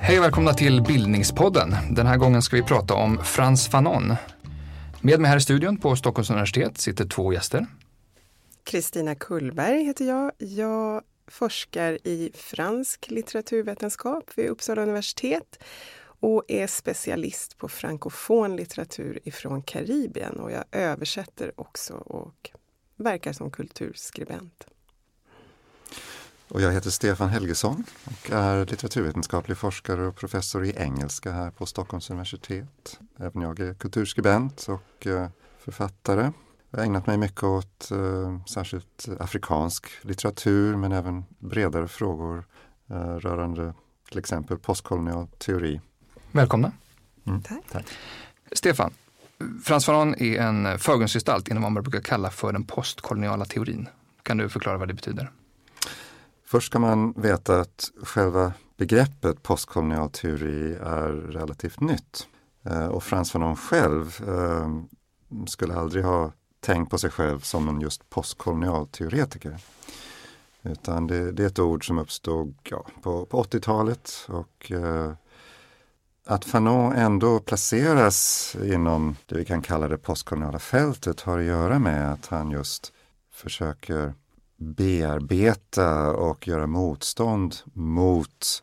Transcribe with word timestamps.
Hej 0.00 0.18
och 0.18 0.24
välkomna 0.24 0.54
till 0.54 0.82
Bildningspodden. 0.82 1.74
Den 1.90 2.06
här 2.06 2.16
gången 2.16 2.42
ska 2.42 2.56
vi 2.56 2.62
prata 2.62 2.94
om 2.94 3.18
Frans 3.24 3.68
Fanon. 3.68 4.14
Med 5.00 5.20
mig 5.20 5.30
här 5.30 5.36
i 5.36 5.40
studion 5.40 5.76
på 5.76 5.96
Stockholms 5.96 6.30
universitet 6.30 6.78
sitter 6.78 7.04
två 7.04 7.32
gäster. 7.32 7.66
Kristina 8.64 9.14
Kullberg 9.14 9.84
heter 9.84 10.04
jag. 10.04 10.32
Jag 10.38 11.02
forskar 11.28 11.98
i 12.04 12.30
fransk 12.34 13.06
litteraturvetenskap 13.10 14.30
vid 14.34 14.48
Uppsala 14.48 14.82
universitet 14.82 15.64
och 16.24 16.44
är 16.48 16.66
specialist 16.66 17.58
på 17.58 17.68
frankofon 17.68 18.56
litteratur 18.56 19.18
ifrån 19.24 19.62
Karibien 19.62 20.40
och 20.40 20.52
jag 20.52 20.64
översätter 20.72 21.52
också 21.56 21.94
och 21.94 22.50
verkar 22.96 23.32
som 23.32 23.50
kulturskribent. 23.50 24.66
Och 26.48 26.60
jag 26.60 26.72
heter 26.72 26.90
Stefan 26.90 27.28
Helgesson 27.28 27.84
och 28.04 28.30
är 28.30 28.66
litteraturvetenskaplig 28.66 29.56
forskare 29.56 30.06
och 30.06 30.16
professor 30.16 30.64
i 30.64 30.74
engelska 30.76 31.32
här 31.32 31.50
på 31.50 31.66
Stockholms 31.66 32.10
universitet. 32.10 33.00
Även 33.18 33.42
jag 33.42 33.60
är 33.60 33.74
kulturskribent 33.74 34.66
och 34.68 35.06
eh, 35.06 35.28
författare. 35.58 36.32
Jag 36.70 36.78
har 36.78 36.84
ägnat 36.84 37.06
mig 37.06 37.18
mycket 37.18 37.42
åt 37.42 37.90
eh, 37.90 38.44
särskilt 38.46 39.08
afrikansk 39.18 39.86
litteratur 40.02 40.76
men 40.76 40.92
även 40.92 41.24
bredare 41.38 41.88
frågor 41.88 42.44
eh, 42.90 43.16
rörande 43.16 43.74
till 44.08 44.18
exempel 44.18 44.58
postkolonial 44.58 45.28
teori. 45.38 45.80
Välkomna. 46.34 46.72
Mm. 47.26 47.42
Tack. 47.42 47.62
Tack. 47.72 47.86
Stefan, 48.52 48.92
Frans 49.64 49.86
Fanon 49.86 50.14
är 50.14 50.40
en 50.40 50.78
förgrundsgestalt 50.78 51.48
inom 51.48 51.62
vad 51.62 51.72
man 51.72 51.82
brukar 51.82 52.00
kalla 52.00 52.30
för 52.30 52.52
den 52.52 52.64
postkoloniala 52.64 53.44
teorin. 53.44 53.88
Kan 54.22 54.36
du 54.36 54.48
förklara 54.48 54.78
vad 54.78 54.88
det 54.88 54.94
betyder? 54.94 55.30
Först 56.46 56.66
ska 56.66 56.78
man 56.78 57.12
veta 57.12 57.60
att 57.60 57.90
själva 58.02 58.52
begreppet 58.76 59.42
postkolonial 59.42 60.10
teori 60.10 60.74
är 60.74 61.08
relativt 61.12 61.80
nytt. 61.80 62.26
Eh, 62.62 62.86
och 62.86 63.02
Frans 63.02 63.32
Fanon 63.32 63.56
själv 63.56 64.20
eh, 64.28 64.68
skulle 65.46 65.74
aldrig 65.74 66.04
ha 66.04 66.32
tänkt 66.60 66.90
på 66.90 66.98
sig 66.98 67.10
själv 67.10 67.40
som 67.40 67.68
en 67.68 67.80
just 67.80 68.10
postkolonial 68.10 68.86
teoretiker. 68.86 69.56
Utan 70.62 71.06
det, 71.06 71.32
det, 71.32 71.42
är 71.42 71.46
ett 71.46 71.58
ord 71.58 71.86
som 71.86 71.98
uppstod 71.98 72.54
ja, 72.62 72.86
på, 73.02 73.26
på 73.26 73.42
80-talet 73.42 74.26
och 74.28 74.72
eh, 74.72 75.12
att 76.26 76.44
Fanon 76.44 76.92
ändå 76.92 77.40
placeras 77.40 78.56
inom 78.62 79.16
det 79.26 79.36
vi 79.36 79.44
kan 79.44 79.62
kalla 79.62 79.88
det 79.88 79.98
postkoloniala 79.98 80.58
fältet 80.58 81.20
har 81.20 81.38
att 81.38 81.44
göra 81.44 81.78
med 81.78 82.12
att 82.12 82.26
han 82.26 82.50
just 82.50 82.92
försöker 83.32 84.14
bearbeta 84.56 86.10
och 86.10 86.48
göra 86.48 86.66
motstånd 86.66 87.56
mot 87.72 88.62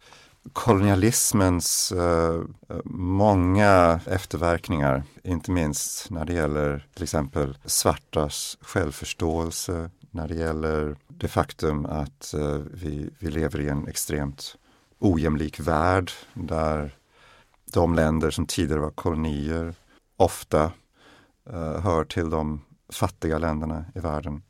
kolonialismens 0.54 1.92
eh, 1.92 2.42
många 2.86 4.00
efterverkningar, 4.06 5.04
inte 5.24 5.52
minst 5.52 6.10
när 6.10 6.26
det 6.26 6.34
gäller 6.34 6.88
till 6.94 7.04
exempel 7.04 7.58
svartas 7.66 8.58
självförståelse, 8.62 9.90
när 10.12 10.28
det 10.28 10.36
gäller 10.36 10.98
det 11.08 11.28
faktum 11.28 11.86
att 11.86 12.34
eh, 12.34 12.58
vi, 12.74 13.10
vi 13.20 13.32
lever 13.32 13.62
i 13.62 13.70
en 13.70 13.88
extremt 13.88 14.56
ojämlik 15.00 15.60
värld 15.60 16.12
där 16.34 16.98
de 17.74 17.96
länder 17.96 18.32
som 18.32 18.46
tidigare 18.46 18.82
var 18.82 18.90
kolonier 18.90 19.76
ofta 20.18 20.72
eh, 21.50 21.80
hör 21.80 22.04
till 22.04 22.30
de 22.30 22.62
fattiga 22.94 23.38
länderna 23.38 23.86
i 23.96 24.00
världen. 24.00 24.42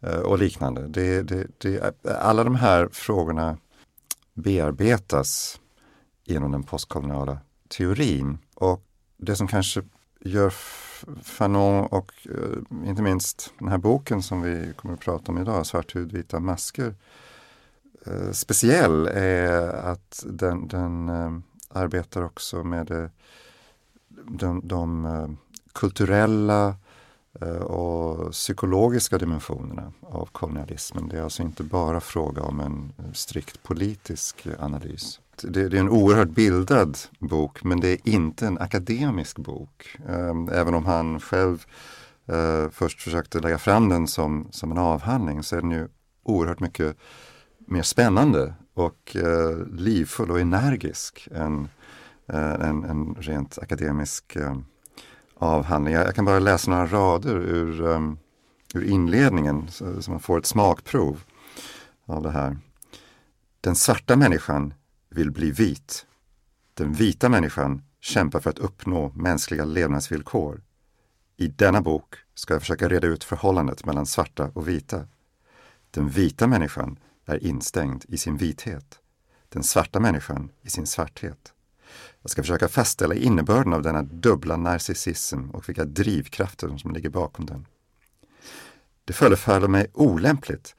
Eh, 0.00 0.18
och 0.18 0.38
liknande. 0.38 0.88
Det, 0.88 1.22
det, 1.22 1.46
det, 1.58 1.94
alla 2.20 2.44
de 2.44 2.54
här 2.54 2.88
frågorna 2.92 3.56
bearbetas 4.34 5.60
genom 6.24 6.52
den 6.52 6.62
postkoloniala 6.62 7.38
teorin. 7.68 8.38
Och 8.54 8.84
det 9.16 9.36
som 9.36 9.48
kanske 9.48 9.82
gör 10.20 10.52
Fanon 11.22 11.86
och 11.86 12.12
eh, 12.24 12.88
inte 12.88 13.02
minst 13.02 13.52
den 13.58 13.68
här 13.68 13.78
boken 13.78 14.22
som 14.22 14.42
vi 14.42 14.72
kommer 14.76 14.94
att 14.94 15.00
prata 15.00 15.32
om 15.32 15.38
idag, 15.38 15.66
Svart 15.66 15.96
hud, 15.96 16.12
vita 16.12 16.40
masker, 16.40 16.94
eh, 18.06 18.30
speciell 18.32 19.06
är 19.06 19.68
att 19.68 20.24
den, 20.26 20.68
den 20.68 21.08
eh, 21.08 21.38
arbetar 21.68 22.22
också 22.22 22.64
med 22.64 22.90
eh, 22.90 23.06
de, 24.24 24.60
de 24.64 25.04
eh, 25.04 25.28
kulturella 25.72 26.76
eh, 27.40 27.62
och 27.62 28.32
psykologiska 28.32 29.18
dimensionerna 29.18 29.92
av 30.00 30.28
kolonialismen. 30.32 31.08
Det 31.08 31.18
är 31.18 31.22
alltså 31.22 31.42
inte 31.42 31.62
bara 31.62 32.00
fråga 32.00 32.42
om 32.42 32.60
en 32.60 32.92
strikt 33.14 33.62
politisk 33.62 34.46
analys. 34.58 35.20
Det, 35.42 35.68
det 35.68 35.76
är 35.76 35.80
en 35.80 35.88
oerhört 35.88 36.28
bildad 36.28 36.98
bok 37.18 37.64
men 37.64 37.80
det 37.80 37.88
är 37.88 37.98
inte 38.08 38.46
en 38.46 38.58
akademisk 38.58 39.38
bok. 39.38 39.96
Även 40.52 40.74
om 40.74 40.86
han 40.86 41.20
själv 41.20 41.66
eh, 42.26 42.70
först 42.70 43.02
försökte 43.02 43.40
lägga 43.40 43.58
fram 43.58 43.88
den 43.88 44.06
som, 44.06 44.48
som 44.50 44.70
en 44.70 44.78
avhandling 44.78 45.42
så 45.42 45.56
är 45.56 45.60
den 45.60 45.70
ju 45.70 45.88
oerhört 46.22 46.60
mycket 46.60 46.96
mer 47.58 47.82
spännande 47.82 48.54
och 48.78 49.16
eh, 49.16 49.66
livfull 49.72 50.30
och 50.30 50.40
energisk 50.40 51.28
än 51.34 51.68
eh, 52.26 52.52
en, 52.52 52.84
en 52.84 53.14
rent 53.14 53.58
akademisk 53.58 54.36
eh, 54.36 54.56
avhandling. 55.34 55.94
Jag, 55.94 56.14
kan 56.14 56.24
bara 56.24 56.38
läsa 56.38 56.70
några 56.70 56.86
rader 56.86 57.36
ur, 57.36 57.80
um, 57.80 58.18
ur 58.74 58.84
inledningen 58.84 59.70
så, 59.70 60.02
så 60.02 60.10
man 60.10 60.20
får 60.20 60.38
ett 60.38 60.46
smakprov 60.46 61.20
av 62.06 62.22
det 62.22 62.30
här. 62.30 62.56
Den 63.60 63.76
svarta 63.76 64.16
människan 64.16 64.74
vill 65.10 65.30
bli 65.30 65.50
vit. 65.50 66.06
Den 66.74 66.92
vita 66.92 67.28
människan 67.28 67.82
kämpar 68.00 68.40
för 68.40 68.50
att 68.50 68.58
uppnå 68.58 69.12
mänskliga 69.14 69.64
levnadsvillkor. 69.64 70.62
I 71.36 71.48
denna 71.48 71.80
bok 71.80 72.14
ska 72.34 72.54
jag 72.54 72.62
försöka 72.62 72.88
reda 72.88 73.06
ut 73.06 73.24
förhållandet 73.24 73.84
mellan 73.84 74.06
svarta 74.06 74.50
och 74.54 74.68
vita. 74.68 75.06
Den 75.90 76.08
vita 76.08 76.46
människan 76.46 76.98
är 77.28 77.44
instängd 77.44 78.04
i 78.08 78.18
sin 78.18 78.36
vithet. 78.36 78.98
Den 79.48 79.62
svarta 79.62 80.00
människan 80.00 80.50
i 80.62 80.70
sin 80.70 80.86
svarthet. 80.86 81.52
Jag 82.22 82.30
ska 82.30 82.42
försöka 82.42 82.68
fastställa 82.68 83.14
innebörden 83.14 83.72
av 83.72 83.82
denna 83.82 84.02
dubbla 84.02 84.56
narcissism 84.56 85.50
och 85.50 85.68
vilka 85.68 85.84
drivkrafter 85.84 86.76
som 86.76 86.92
ligger 86.92 87.10
bakom 87.10 87.46
den. 87.46 87.66
Det 89.04 89.12
förefaller 89.12 89.68
mig 89.68 89.90
olämpligt 89.94 90.74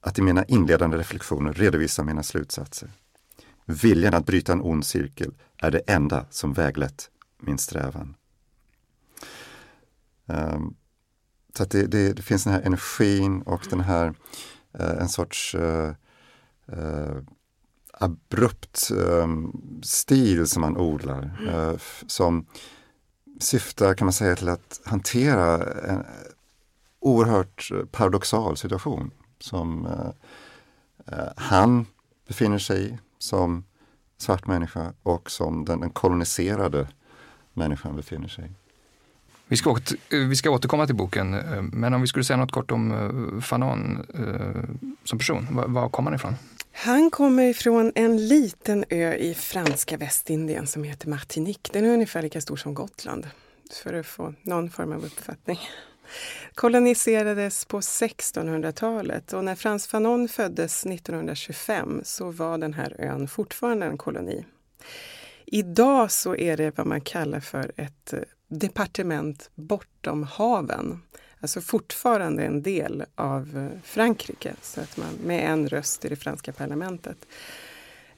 att 0.00 0.18
i 0.18 0.22
mina 0.22 0.44
inledande 0.44 0.96
reflektioner 0.96 1.52
redovisa 1.52 2.04
mina 2.04 2.22
slutsatser. 2.22 2.90
Viljan 3.64 4.14
att 4.14 4.26
bryta 4.26 4.52
en 4.52 4.62
ond 4.62 4.86
cirkel 4.86 5.34
är 5.58 5.70
det 5.70 5.78
enda 5.78 6.26
som 6.30 6.52
väglett 6.52 7.10
min 7.40 7.58
strävan. 7.58 8.14
Um, 10.26 10.76
så 11.56 11.64
det, 11.64 11.86
det, 11.86 12.12
det, 12.12 12.22
finns 12.22 12.44
den 12.44 12.52
här 12.52 12.62
energin 12.62 13.42
och 13.42 13.66
den 13.70 13.80
här 13.80 14.06
uh, 14.06 14.14
en 14.78 15.08
sorts 15.08 15.54
uh, 15.54 15.90
uh, 16.72 17.16
abrupt 17.92 18.90
um, 18.92 19.62
stil 19.82 20.46
som 20.46 20.60
man 20.60 20.76
odlar. 20.76 21.30
Mm. 21.40 21.78
Som 22.06 22.46
syftar 23.40 23.94
kan 23.94 24.06
man 24.06 24.12
säga 24.12 24.36
till 24.36 24.48
att 24.48 24.80
hantera 24.84 25.72
en 25.82 26.04
oerhört 27.00 27.70
paradoxal 27.90 28.56
situation 28.56 29.10
som 29.38 29.88
han 31.36 31.86
befinner 32.28 32.58
sig 32.58 32.86
i 32.86 32.98
som 33.18 33.64
svart 34.18 34.46
människa 34.46 34.92
och 35.02 35.30
som 35.30 35.64
den, 35.64 35.80
den 35.80 35.90
koloniserade 35.90 36.88
människan 37.52 37.96
befinner 37.96 38.28
sig 38.28 38.44
i. 38.44 38.61
Vi 39.52 39.56
ska, 39.56 39.70
åter, 39.70 40.28
vi 40.28 40.36
ska 40.36 40.50
återkomma 40.50 40.86
till 40.86 40.96
boken, 40.96 41.34
eh, 41.34 41.62
men 41.62 41.94
om 41.94 42.00
vi 42.00 42.06
skulle 42.06 42.24
säga 42.24 42.36
något 42.36 42.52
kort 42.52 42.70
om 42.70 42.92
eh, 42.92 43.40
Fanon 43.40 44.06
eh, 44.14 44.86
som 45.04 45.18
person, 45.18 45.46
var, 45.50 45.68
var 45.68 45.88
kommer 45.88 46.10
han 46.10 46.16
ifrån? 46.16 46.34
Han 46.72 47.10
kommer 47.10 47.42
ifrån 47.42 47.92
en 47.94 48.28
liten 48.28 48.84
ö 48.88 49.14
i 49.14 49.34
franska 49.34 49.96
Västindien 49.96 50.66
som 50.66 50.84
heter 50.84 51.08
Martinique. 51.08 51.70
Den 51.72 51.84
är 51.84 51.88
ungefär 51.88 52.22
lika 52.22 52.40
stor 52.40 52.56
som 52.56 52.74
Gotland, 52.74 53.28
för 53.82 53.94
att 53.94 54.06
få 54.06 54.34
någon 54.42 54.70
form 54.70 54.92
av 54.92 55.04
uppfattning. 55.04 55.58
Koloniserades 56.54 57.64
på 57.64 57.80
1600-talet 57.80 59.32
och 59.32 59.44
när 59.44 59.54
Frans 59.54 59.86
Fanon 59.86 60.28
föddes 60.28 60.86
1925 60.86 62.00
så 62.04 62.30
var 62.30 62.58
den 62.58 62.74
här 62.74 62.96
ön 62.98 63.28
fortfarande 63.28 63.86
en 63.86 63.98
koloni. 63.98 64.44
Idag 65.46 66.10
så 66.10 66.36
är 66.36 66.56
det 66.56 66.78
vad 66.78 66.86
man 66.86 67.00
kallar 67.00 67.40
för 67.40 67.72
ett 67.76 68.14
departement 68.58 69.50
bortom 69.54 70.22
haven 70.22 71.02
alltså 71.42 71.60
fortfarande 71.60 72.44
en 72.44 72.62
del 72.62 73.04
av 73.14 73.58
eh, 73.58 73.80
Frankrike, 73.84 74.54
så 74.62 74.80
att 74.80 74.96
man 74.96 75.14
med 75.24 75.50
en 75.50 75.68
röst 75.68 76.04
i 76.04 76.08
det 76.08 76.16
franska 76.16 76.52
parlamentet. 76.52 77.26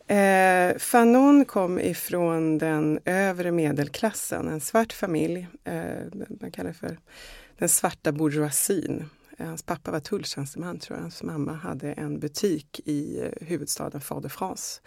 Eh, 0.07 0.79
Fanon 0.79 1.45
kom 1.45 1.81
ifrån 1.81 2.59
den 2.59 2.99
övre 3.05 3.53
medelklassen, 3.53 4.49
en 4.49 4.61
svart 4.61 4.93
familj. 4.93 5.47
Eh, 5.65 6.27
man 6.41 6.51
kallar 6.51 6.69
det 6.69 6.75
för 6.75 6.99
den 7.59 7.69
svarta 7.69 8.13
bourgeoisien. 8.13 9.11
Eh, 9.39 9.47
hans 9.47 9.63
pappa 9.63 9.91
var 9.91 10.01
tulltjänsteman 10.01 10.79
tror 10.79 10.97
jag. 10.99 11.03
Hans 11.03 11.23
mamma 11.23 11.53
hade 11.53 11.93
en 11.93 12.19
butik 12.19 12.81
i 12.85 13.21
eh, 13.21 13.47
huvudstaden 13.47 14.01
Fort-de-France. 14.01 14.81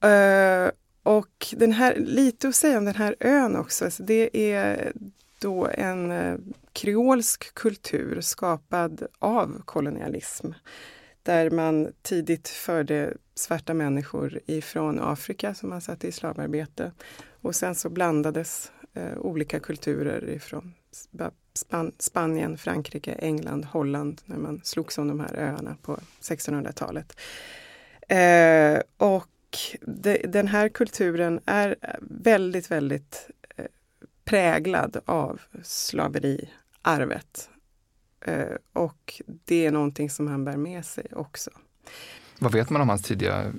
Eh, 0.00 0.70
och 1.06 1.54
den 1.56 1.72
här, 1.72 1.96
lite 1.96 2.48
att 2.48 2.54
säga 2.54 2.78
om 2.78 2.84
den 2.84 2.94
här 2.94 3.16
ön 3.20 3.56
också. 3.56 3.84
Alltså 3.84 4.02
det 4.02 4.52
är 4.52 4.92
då 5.38 5.68
en 5.74 6.10
eh, 6.10 6.36
kreolsk 6.72 7.54
kultur 7.54 8.20
skapad 8.20 9.06
av 9.18 9.62
kolonialism. 9.64 10.52
Där 11.22 11.50
man 11.50 11.92
tidigt 12.02 12.48
förde 12.48 13.16
svarta 13.34 13.74
människor 13.74 14.40
ifrån 14.46 15.00
Afrika 15.00 15.54
som 15.54 15.68
man 15.68 15.80
satte 15.80 16.08
i 16.08 16.12
slavarbete. 16.12 16.92
Och 17.40 17.54
sen 17.54 17.74
så 17.74 17.88
blandades 17.88 18.72
eh, 18.94 19.18
olika 19.18 19.60
kulturer 19.60 20.28
ifrån 20.28 20.74
Span 21.54 21.92
Spanien, 21.98 22.58
Frankrike, 22.58 23.12
England, 23.12 23.64
Holland 23.64 24.20
när 24.24 24.38
man 24.38 24.60
slogs 24.64 24.98
om 24.98 25.08
de 25.08 25.20
här 25.20 25.34
öarna 25.36 25.76
på 25.82 25.98
1600-talet. 26.20 27.16
Eh, 28.08 29.08
och 29.08 29.28
de, 29.80 30.18
den 30.28 30.48
här 30.48 30.68
kulturen 30.68 31.40
är 31.46 31.76
väldigt, 32.00 32.70
väldigt 32.70 33.30
eh, 33.56 33.64
präglad 34.24 35.00
av 35.04 35.40
slaveriarvet. 35.62 37.48
Eh, 38.20 38.56
och 38.72 39.22
det 39.44 39.66
är 39.66 39.70
någonting 39.70 40.10
som 40.10 40.26
han 40.26 40.44
bär 40.44 40.56
med 40.56 40.86
sig 40.86 41.06
också. 41.12 41.50
Vad 42.38 42.52
vet 42.52 42.70
man 42.70 42.82
om 42.82 42.88
hans 42.88 43.02
tidiga 43.02 43.52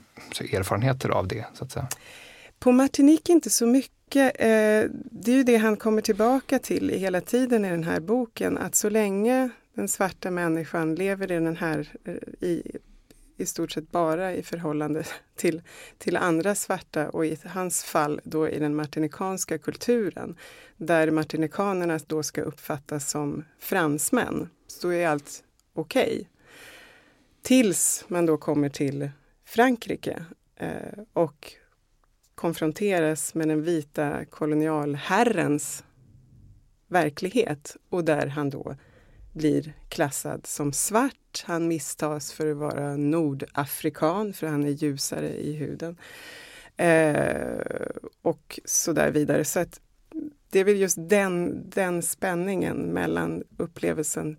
erfarenheter 0.53 1.09
av 1.09 1.27
det? 1.27 1.45
så 1.53 1.63
att 1.63 1.71
säga? 1.71 1.88
På 2.59 2.71
Martinique 2.71 3.33
inte 3.33 3.49
så 3.49 3.67
mycket. 3.67 4.35
Eh, 4.39 4.89
det 5.11 5.31
är 5.31 5.35
ju 5.35 5.44
det 5.44 5.57
han 5.57 5.77
kommer 5.77 6.01
tillbaka 6.01 6.59
till 6.59 6.89
hela 6.89 7.21
tiden 7.21 7.65
i 7.65 7.69
den 7.69 7.83
här 7.83 7.99
boken, 7.99 8.57
att 8.57 8.75
så 8.75 8.89
länge 8.89 9.49
den 9.73 9.88
svarta 9.88 10.31
människan 10.31 10.95
lever 10.95 11.31
i 11.31 11.35
den 11.35 11.57
här 11.57 11.88
i, 12.41 12.77
i 13.37 13.45
stort 13.45 13.71
sett 13.71 13.91
bara 13.91 14.33
i 14.33 14.43
förhållande 14.43 15.03
till, 15.35 15.61
till 15.97 16.17
andra 16.17 16.55
svarta 16.55 17.09
och 17.09 17.25
i 17.25 17.37
hans 17.45 17.83
fall 17.83 18.21
då 18.23 18.49
i 18.49 18.59
den 18.59 18.75
martinikanska 18.75 19.57
kulturen 19.57 20.37
där 20.77 21.11
martinikanerna 21.11 21.99
då 22.07 22.23
ska 22.23 22.41
uppfattas 22.41 23.09
som 23.09 23.45
fransmän, 23.59 24.49
så 24.67 24.89
är 24.89 25.07
allt 25.07 25.43
okej. 25.73 26.03
Okay. 26.03 26.25
Tills 27.41 28.05
man 28.07 28.25
då 28.25 28.37
kommer 28.37 28.69
till 28.69 29.09
Frankrike 29.45 30.25
eh, 30.55 31.03
och 31.13 31.53
konfronteras 32.35 33.33
med 33.33 33.47
den 33.47 33.63
vita 33.63 34.25
kolonialherrens 34.25 35.83
verklighet 36.87 37.77
och 37.89 38.03
där 38.03 38.27
han 38.27 38.49
då 38.49 38.75
blir 39.37 39.73
klassad 39.89 40.47
som 40.47 40.73
svart. 40.73 41.43
Han 41.45 41.67
misstas 41.67 42.33
för 42.33 42.51
att 42.51 42.57
vara 42.57 42.97
nordafrikan 42.97 44.33
för 44.33 44.47
han 44.47 44.63
är 44.63 44.69
ljusare 44.69 45.29
i 45.29 45.53
huden. 45.53 45.97
Eh, 46.77 47.61
och 48.21 48.59
så 48.65 48.93
där 48.93 49.11
vidare. 49.11 49.45
Så 49.45 49.59
att 49.59 49.79
det 50.49 50.59
är 50.59 50.63
väl 50.63 50.77
just 50.77 50.97
den, 50.99 51.63
den 51.69 52.01
spänningen 52.01 52.77
mellan 52.77 53.43
upplevelsen 53.57 54.37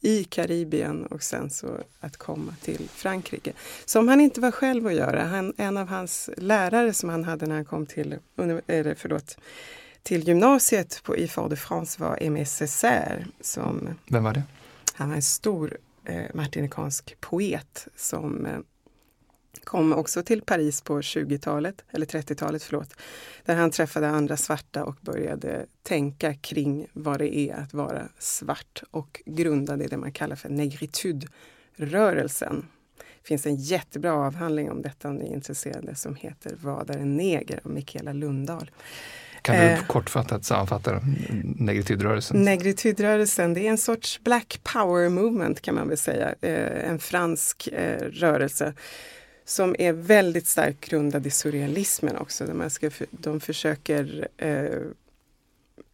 i 0.00 0.24
Karibien 0.24 1.06
och 1.06 1.22
sen 1.22 1.50
så 1.50 1.68
att 2.00 2.16
komma 2.16 2.54
till 2.62 2.88
Frankrike. 2.88 3.52
Som 3.84 4.08
han 4.08 4.20
inte 4.20 4.40
var 4.40 4.50
själv 4.50 4.86
att 4.86 4.94
göra. 4.94 5.22
Han, 5.24 5.54
en 5.56 5.76
av 5.76 5.88
hans 5.88 6.30
lärare 6.36 6.92
som 6.92 7.08
han 7.08 7.24
hade 7.24 7.46
när 7.46 7.54
han 7.54 7.64
kom 7.64 7.86
till, 7.86 8.16
eller 8.66 8.94
förlåt, 8.94 9.38
till 10.02 10.28
gymnasiet 10.28 11.00
på, 11.04 11.16
i 11.16 11.28
Fort-de-France 11.28 12.02
var 12.02 12.18
Aimé 12.20 12.44
Césaire. 12.44 13.26
Som, 13.40 13.88
Vem 14.08 14.24
var 14.24 14.32
det? 14.32 14.42
Han 14.94 15.08
var 15.08 15.16
en 15.16 15.22
stor 15.22 15.78
eh, 16.04 16.26
martinikansk 16.34 17.16
poet 17.20 17.88
som 17.96 18.46
eh, 18.46 18.58
kom 19.64 19.92
också 19.92 20.22
till 20.22 20.42
Paris 20.42 20.80
på 20.80 21.00
20-talet, 21.00 21.84
eller 21.90 22.06
30-talet 22.06 22.62
förlåt, 22.62 22.94
där 23.44 23.56
han 23.56 23.70
träffade 23.70 24.08
andra 24.08 24.36
svarta 24.36 24.84
och 24.84 24.96
började 25.00 25.66
tänka 25.82 26.34
kring 26.34 26.86
vad 26.92 27.18
det 27.18 27.36
är 27.36 27.54
att 27.54 27.74
vara 27.74 28.08
svart 28.18 28.82
och 28.90 29.22
grundade 29.26 29.86
det 29.86 29.96
man 29.96 30.12
kallar 30.12 30.36
för 30.36 30.48
negritudrörelsen. 30.48 32.66
Det 32.98 33.28
finns 33.28 33.46
en 33.46 33.56
jättebra 33.56 34.12
avhandling 34.12 34.70
om 34.70 34.82
detta 34.82 35.08
om 35.08 35.16
ni 35.16 35.30
är 35.30 35.34
intresserade 35.34 35.94
som 35.94 36.14
heter 36.14 36.56
Vad 36.62 36.90
är 36.90 36.98
en 36.98 37.16
neger? 37.16 37.60
av 37.64 37.70
Mikaela 37.70 38.12
Lundahl. 38.12 38.70
Kan 39.48 39.56
du 39.56 39.62
eh, 39.62 39.86
kortfattat 39.86 40.44
sammanfatta 40.44 41.00
negritudrörelsen? 41.42 42.44
Negritudrörelsen, 42.44 43.54
det 43.54 43.60
är 43.60 43.70
en 43.70 43.78
sorts 43.78 44.20
black 44.24 44.60
power 44.62 45.08
movement 45.08 45.60
kan 45.60 45.74
man 45.74 45.88
väl 45.88 45.98
säga. 45.98 46.34
Eh, 46.40 46.90
en 46.90 46.98
fransk 46.98 47.68
eh, 47.72 47.98
rörelse 47.98 48.74
som 49.44 49.76
är 49.78 49.92
väldigt 49.92 50.46
starkt 50.46 50.80
grundad 50.80 51.26
i 51.26 51.30
surrealismen 51.30 52.16
också. 52.16 52.44
Där 52.44 52.54
man 52.54 52.70
ska, 52.70 52.90
de 53.10 53.40
försöker 53.40 54.28
eh, 54.36 54.64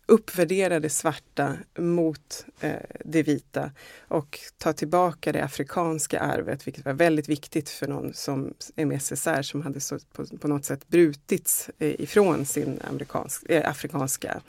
uppvärdera 0.06 0.80
det 0.80 0.88
svarta 0.88 1.56
mot 1.78 2.46
eh, 2.60 2.72
det 3.04 3.22
vita 3.22 3.70
och 4.08 4.38
ta 4.58 4.72
tillbaka 4.72 5.32
det 5.32 5.44
afrikanska 5.44 6.20
arvet, 6.20 6.66
vilket 6.66 6.84
var 6.84 6.92
väldigt 6.92 7.28
viktigt 7.28 7.68
för 7.68 7.88
någon 7.88 8.14
som 8.14 8.54
Aimé 8.76 9.00
som 9.42 9.62
hade 9.62 9.80
så, 9.80 9.98
på, 10.12 10.26
på 10.26 10.48
något 10.48 10.64
sätt 10.64 10.88
brutits 10.88 11.70
eh, 11.78 12.00
ifrån 12.00 12.46
sin 12.46 12.80
amerikansk, 12.84 13.42
eh, 13.48 13.70
afrikanska 13.70 14.40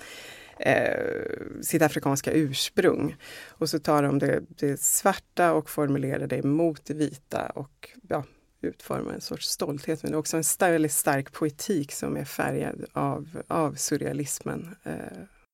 eh, 0.59 1.61
sitt 1.61 1.81
afrikanska 1.81 2.31
ursprung. 2.31 3.15
Och 3.47 3.69
så 3.69 3.79
tar 3.79 4.03
de 4.03 4.19
det, 4.19 4.41
det 4.49 4.81
svarta 4.81 5.53
och 5.53 5.69
formulerar 5.69 6.27
det 6.27 6.43
mot 6.43 6.85
det 6.85 6.93
vita 6.93 7.49
och 7.49 7.89
ja, 8.09 8.23
utforma 8.61 9.13
en 9.13 9.21
sorts 9.21 9.47
stolthet 9.47 10.03
men 10.03 10.15
också 10.15 10.37
en 10.37 10.43
väldigt 10.59 10.91
stark 10.91 11.31
poetik 11.31 11.91
som 11.91 12.17
är 12.17 12.25
färgad 12.25 12.85
av, 12.93 13.29
av 13.47 13.73
surrealismen. 13.73 14.75
Eh. 14.83 15.44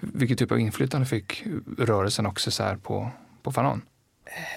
Vilken 0.00 0.36
typ 0.36 0.52
av 0.52 0.58
inflytande 0.58 1.06
fick 1.06 1.44
rörelsen 1.78 2.26
också 2.26 2.50
så 2.50 2.76
på, 2.82 3.10
på 3.42 3.52
Fanon? 3.52 3.82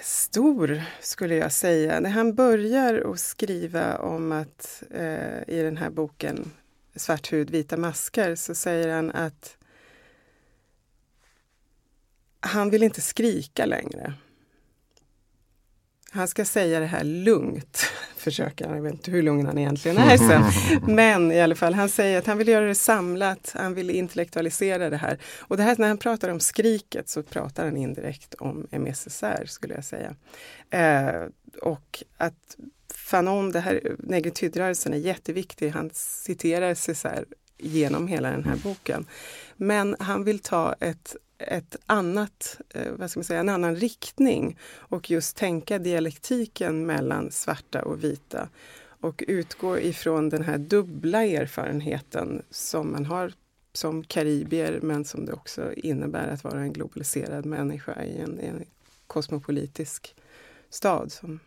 Stor 0.02 0.82
skulle 1.00 1.34
jag 1.34 1.52
säga. 1.52 2.00
När 2.00 2.10
han 2.10 2.34
börjar 2.34 3.12
att 3.12 3.20
skriva 3.20 3.98
om 3.98 4.32
att 4.32 4.82
eh, 4.90 5.48
i 5.48 5.62
den 5.62 5.76
här 5.76 5.90
boken 5.90 6.50
Svart 6.96 7.32
hud, 7.32 7.50
vita 7.50 7.76
masker 7.76 8.34
så 8.34 8.54
säger 8.54 8.94
han 8.94 9.10
att 9.10 9.56
han 12.40 12.70
vill 12.70 12.82
inte 12.82 13.00
skrika 13.00 13.66
längre. 13.66 14.14
Han 16.12 16.28
ska 16.28 16.44
säga 16.44 16.80
det 16.80 16.86
här 16.86 17.04
lugnt, 17.04 17.86
försöker 18.16 18.66
han. 18.66 18.76
Jag 18.76 18.82
vet 18.82 18.92
inte 18.92 19.10
hur 19.10 19.22
lugn 19.22 19.46
han 19.46 19.58
egentligen 19.58 19.98
är 19.98 20.16
sen. 20.16 20.42
Men 20.94 21.32
i 21.32 21.40
alla 21.40 21.54
fall, 21.54 21.74
han 21.74 21.88
säger 21.88 22.18
att 22.18 22.26
han 22.26 22.38
vill 22.38 22.48
göra 22.48 22.66
det 22.66 22.74
samlat, 22.74 23.52
han 23.54 23.74
vill 23.74 23.90
intellektualisera 23.90 24.90
det 24.90 24.96
här. 24.96 25.18
Och 25.40 25.56
det 25.56 25.62
här 25.62 25.76
när 25.78 25.88
han 25.88 25.98
pratar 25.98 26.28
om 26.28 26.40
skriket 26.40 27.08
så 27.08 27.22
pratar 27.22 27.64
han 27.64 27.76
indirekt 27.76 28.34
om 28.34 28.66
MSSR 28.70 29.46
skulle 29.46 29.74
jag 29.74 29.84
säga. 29.84 30.14
Eh, 30.70 31.28
och 31.62 32.02
att 32.16 32.56
Fanon, 32.94 33.52
det 33.52 33.60
här 33.60 33.96
negritydrörelsen 33.98 34.94
är 34.94 34.98
jätteviktig. 34.98 35.70
Han 35.70 35.90
citerar 35.94 36.74
César 36.74 37.24
genom 37.58 38.08
hela 38.08 38.30
den 38.30 38.44
här 38.44 38.56
boken. 38.56 39.06
Men 39.56 39.96
han 39.98 40.24
vill 40.24 40.38
ta 40.38 40.74
ett 40.80 41.16
ett 41.40 41.76
annat, 41.86 42.60
eh, 42.74 42.92
vad 42.92 43.10
ska 43.10 43.20
man 43.20 43.24
säga, 43.24 43.40
en 43.40 43.48
annan 43.48 43.76
riktning 43.76 44.58
och 44.74 45.10
just 45.10 45.36
tänka 45.36 45.78
dialektiken 45.78 46.86
mellan 46.86 47.30
svarta 47.30 47.82
och 47.82 48.04
vita 48.04 48.48
och 49.00 49.24
utgå 49.28 49.78
ifrån 49.78 50.28
den 50.28 50.42
här 50.42 50.58
dubbla 50.58 51.24
erfarenheten 51.24 52.42
som 52.50 52.92
man 52.92 53.06
har 53.06 53.32
som 53.72 54.04
karibier 54.04 54.80
men 54.82 55.04
som 55.04 55.26
det 55.26 55.32
också 55.32 55.72
innebär 55.72 56.28
att 56.28 56.44
vara 56.44 56.60
en 56.60 56.72
globaliserad 56.72 57.46
människa 57.46 58.02
i 58.04 58.18
en, 58.18 58.38
en 58.38 58.64
kosmopolitisk 59.06 60.14
stad 60.70 61.12
som 61.12 61.40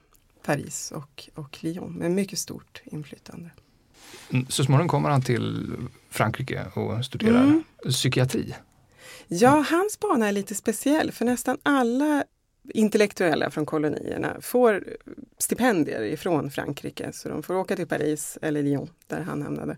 Paris 0.43 0.91
och, 0.91 1.29
och 1.35 1.63
Lyon 1.63 1.93
med 1.93 2.11
mycket 2.11 2.39
stort 2.39 2.81
inflytande. 2.85 3.49
Mm, 4.29 4.45
så 4.49 4.63
småningom 4.63 4.87
kommer 4.87 5.09
han 5.09 5.21
till 5.21 5.71
Frankrike 6.09 6.65
och 6.73 7.05
studerar 7.05 7.43
mm. 7.43 7.63
psykiatri. 7.89 8.55
Ja, 9.27 9.65
hans 9.69 9.99
bana 9.99 10.27
är 10.27 10.31
lite 10.31 10.55
speciell 10.55 11.11
för 11.11 11.25
nästan 11.25 11.57
alla 11.63 12.23
intellektuella 12.69 13.51
från 13.51 13.65
kolonierna 13.65 14.37
får 14.41 14.83
stipendier 15.37 16.01
ifrån 16.01 16.51
Frankrike. 16.51 17.13
Så 17.13 17.29
de 17.29 17.43
får 17.43 17.55
åka 17.55 17.75
till 17.75 17.87
Paris 17.87 18.37
eller 18.41 18.63
Lyon, 18.63 18.89
där 19.07 19.21
han 19.21 19.41
hamnade, 19.41 19.77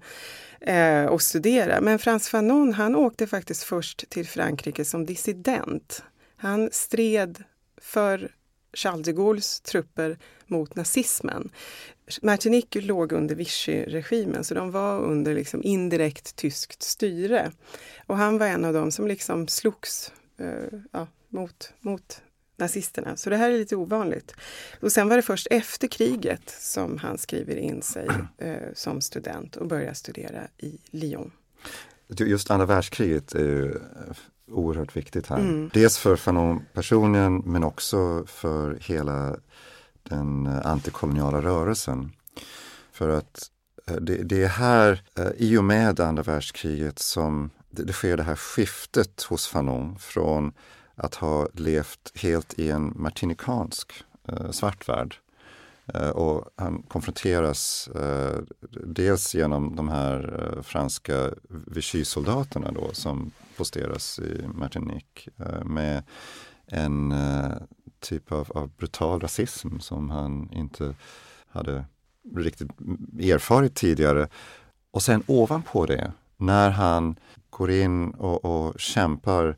eh, 0.62 1.06
och 1.06 1.22
studera. 1.22 1.82
Men 1.82 2.00
Frans 2.00 2.30
Fanon, 2.30 2.74
han 2.74 2.96
åkte 2.96 3.28
faktiskt 3.28 3.64
först 3.64 4.10
till 4.10 4.28
Frankrike 4.28 4.86
som 4.86 5.06
dissident. 5.06 6.04
Han 6.38 6.70
stred 6.72 7.44
för 7.78 8.32
Charles 8.74 9.06
de 9.06 9.12
Gaulles 9.12 9.62
trupper 9.62 10.18
mot 10.48 10.76
nazismen. 10.76 11.50
Martinique 12.22 12.82
låg 12.82 13.12
under 13.12 13.36
Vichy-regimen 13.36 14.44
så 14.44 14.54
de 14.54 14.72
var 14.72 15.00
under 15.00 15.36
liksom 15.36 15.64
indirekt 15.64 16.36
tyskt 16.36 16.84
styre. 16.84 17.52
Och 18.08 18.18
han 18.18 18.38
var 18.38 18.46
en 18.46 18.66
av 18.66 18.74
dem 18.74 18.92
som 18.92 19.08
liksom 19.08 19.48
slogs 19.48 20.12
uh, 20.42 20.80
ja, 20.92 21.08
mot, 21.30 21.74
mot 21.80 22.22
nazisterna. 22.58 23.18
Så 23.18 23.30
det 23.30 23.38
här 23.38 23.52
är 23.52 23.58
lite 23.58 23.76
ovanligt. 23.76 24.36
Och 24.82 24.92
sen 24.92 25.10
var 25.10 25.16
det 25.16 25.22
först 25.22 25.48
efter 25.52 25.88
kriget 25.88 26.50
som 26.60 26.98
han 26.98 27.18
skriver 27.18 27.56
in 27.56 27.82
sig 27.82 28.08
uh, 28.44 28.56
som 28.74 29.02
student 29.02 29.56
och 29.56 29.68
börjar 29.68 29.94
studera 29.94 30.48
i 30.58 30.80
Lyon. 30.92 31.32
Just 32.08 32.52
andra 32.52 32.66
världskriget 32.66 33.36
är 33.36 33.40
ju 33.40 33.72
eh, 33.72 34.16
oerhört 34.52 34.96
viktigt 34.96 35.28
här. 35.28 35.40
Mm. 35.40 35.70
Dels 35.74 35.98
för 35.98 36.16
Fanon 36.16 36.66
personligen 36.74 37.38
men 37.38 37.64
också 37.64 38.26
för 38.28 38.78
hela 38.82 39.36
den 40.10 40.46
eh, 40.46 40.66
antikoloniala 40.66 41.42
rörelsen. 41.42 42.12
För 42.92 43.10
att 43.10 43.52
eh, 43.88 43.96
det, 43.96 44.24
det 44.24 44.44
är 44.44 44.48
här, 44.48 45.04
eh, 45.18 45.30
i 45.38 45.58
och 45.58 45.64
med 45.64 46.00
andra 46.00 46.24
världskriget, 46.24 47.00
som 47.00 47.50
det, 47.70 47.84
det 47.84 47.94
sker 47.94 48.18
det 48.18 48.24
här 48.24 48.36
skiftet 48.36 49.24
hos 49.24 49.48
Fanon 49.48 50.00
från 50.00 50.54
att 50.96 51.16
ha 51.16 51.48
levt 51.54 52.12
helt 52.16 52.60
i 52.60 52.70
en 52.70 52.94
martinikansk 52.96 53.94
eh, 54.28 54.52
svart 54.52 54.90
värld 54.90 55.16
Eh, 55.94 56.10
och 56.10 56.50
han 56.56 56.84
konfronteras 56.84 57.88
eh, 57.88 58.40
dels 58.88 59.36
genom 59.36 59.76
de 59.76 59.90
här 59.90 60.40
eh, 60.40 60.62
franska 60.62 61.32
Vichy-soldaterna 61.50 62.72
då 62.72 62.90
som 62.94 63.32
posteras 63.58 64.20
i 64.20 64.48
Martinique 64.48 65.32
med 65.66 66.04
en 66.68 67.14
typ 68.06 68.32
av, 68.32 68.52
av, 68.56 68.70
brutal 68.78 69.20
rasism 69.20 69.80
som 69.80 70.10
han 70.10 70.50
inte 70.54 70.96
hade 71.48 71.86
riktigt 72.36 72.70
erfarit 73.20 73.76
tidigare. 73.76 74.28
Och 74.92 75.02
sen 75.02 75.24
ovanpå 75.28 75.86
det, 75.86 76.12
när 76.38 76.70
han 76.70 77.16
går 77.50 77.72
in 77.72 78.12
och, 78.12 78.46
och 78.46 78.80
kämpar 78.80 79.58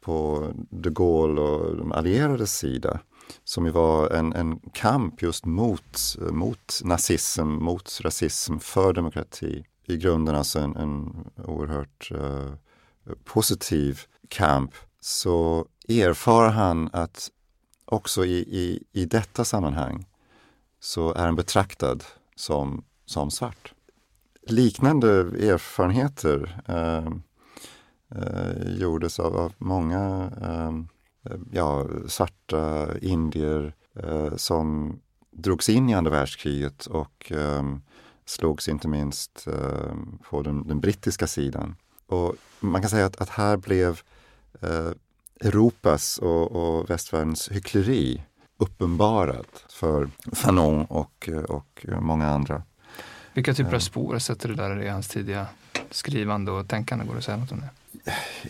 på 0.00 0.48
de 0.70 0.90
Gaulle 0.90 1.40
och 1.40 1.76
de 1.76 1.92
allierades 1.92 2.58
sida 2.58 3.00
som 3.44 3.66
ju 3.66 3.70
var 3.70 4.10
en, 4.10 4.32
en 4.32 4.60
kamp 4.72 5.22
just 5.22 5.44
mot, 5.46 6.16
mot 6.30 6.80
nazism, 6.84 7.48
mot 7.48 8.00
rasism, 8.02 8.58
för 8.58 8.92
demokrati. 8.92 9.64
I 9.86 9.96
grunden 9.96 10.34
alltså 10.34 10.58
en, 10.58 10.76
en 10.76 11.24
oerhört 11.44 12.10
uh, 12.12 12.52
positiv 13.24 14.00
kamp. 14.28 14.74
Så 15.00 15.66
erfar 15.88 16.48
han 16.48 16.90
att 16.92 17.30
också 17.86 18.24
i, 18.24 18.38
i, 18.38 18.82
i 18.92 19.04
detta 19.04 19.44
sammanhang 19.44 20.06
så 20.80 21.14
är 21.14 21.24
han 21.26 21.36
betraktad 21.36 22.04
som, 22.36 22.84
som 23.06 23.30
svart. 23.30 23.72
Liknande 24.46 25.08
erfarenheter 25.52 26.60
eh, 26.66 27.06
eh, 28.20 28.78
gjordes 28.78 29.20
av, 29.20 29.36
av 29.36 29.52
många 29.58 30.30
Eh, 31.30 31.36
ja, 31.52 31.86
svarta 32.06 32.88
indier 32.98 33.74
eh, 33.94 34.36
som 34.36 34.98
drogs 35.30 35.68
in 35.68 35.90
i 35.90 35.94
andra 35.94 36.10
världskriget 36.10 36.86
och 36.86 37.32
eh, 37.32 37.62
slogs 38.24 38.68
inte 38.68 38.88
minst 38.88 39.46
eh, 39.46 39.94
på 40.30 40.42
den, 40.42 40.68
den, 40.68 40.80
brittiska 40.80 41.26
sidan. 41.26 41.76
Och 42.06 42.34
man 42.60 42.80
kan 42.80 42.90
säga 42.90 43.06
att, 43.06 43.20
att 43.20 43.28
här 43.28 43.56
blev 43.56 44.00
eh, 44.60 44.90
Europas 45.40 46.18
och, 46.18 46.52
och 46.52 46.90
västvärldens 46.90 47.48
hyckleri 47.48 48.22
uppenbarat 48.58 49.64
för 49.68 50.08
Fanon 50.32 50.84
och, 50.84 51.28
och 51.48 51.86
många 52.00 52.26
andra. 52.26 52.62
Vilka 53.34 53.54
typer 53.54 53.70
av 53.70 53.74
eh. 53.74 53.80
spår 53.80 54.18
sätter 54.18 54.48
det 54.48 54.54
där 54.54 54.82
i 54.82 54.88
hans 54.88 55.08
tidiga 55.08 55.46
skrivande 55.90 56.50
och 56.50 56.68
tänkande? 56.68 57.04
Går 57.04 57.12
det 57.12 57.18
att 57.18 57.24
säga 57.24 57.36
något 57.36 57.52
om 57.52 57.60
det? 57.60 57.70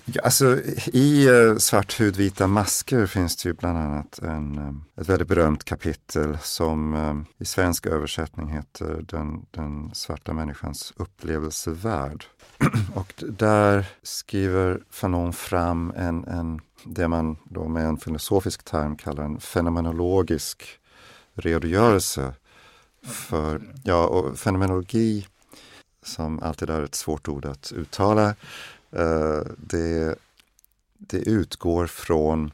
Ja, 0.04 0.22
alltså, 0.22 0.58
I 0.86 1.28
uh, 1.28 1.56
Svarthudvita 1.56 2.46
masker 2.46 3.06
finns 3.06 3.36
det 3.36 3.48
ju 3.48 3.52
bland 3.52 3.78
annat 3.78 4.18
en, 4.18 4.58
um, 4.58 4.84
ett 5.00 5.08
väldigt 5.08 5.28
berömt 5.28 5.64
kapitel 5.64 6.38
som 6.42 7.26
i 7.38 7.44
svensk 7.44 7.86
översättning 7.86 8.48
heter 8.48 9.04
Den, 9.08 9.46
den 9.50 9.90
svarta 9.94 10.32
människans 10.32 10.92
upplevelsevärld. 10.96 12.24
och 12.94 13.24
där 13.28 13.86
skriver 14.02 14.80
Fanon 14.90 15.32
fram 15.32 15.92
en, 15.96 16.24
en, 16.24 16.60
det 16.84 17.08
man 17.08 17.36
då 17.44 17.68
med 17.68 17.84
en 17.84 17.96
filosofisk 17.96 18.62
term 18.62 18.96
kallar 18.96 19.24
en 19.24 19.40
fenomenologisk 19.40 20.78
redogörelse 21.34 22.34
för, 23.02 23.62
ja, 23.84 24.06
och 24.06 24.38
fenomenologi 24.38 25.26
som 26.02 26.42
alltid 26.42 26.70
är 26.70 26.82
ett 26.82 26.94
svårt 26.94 27.28
ord 27.28 27.44
att 27.44 27.72
uttala, 27.72 28.34
Eh, 28.96 29.42
det, 29.56 30.18
det 30.98 31.18
utgår 31.18 31.86
från, 31.86 32.50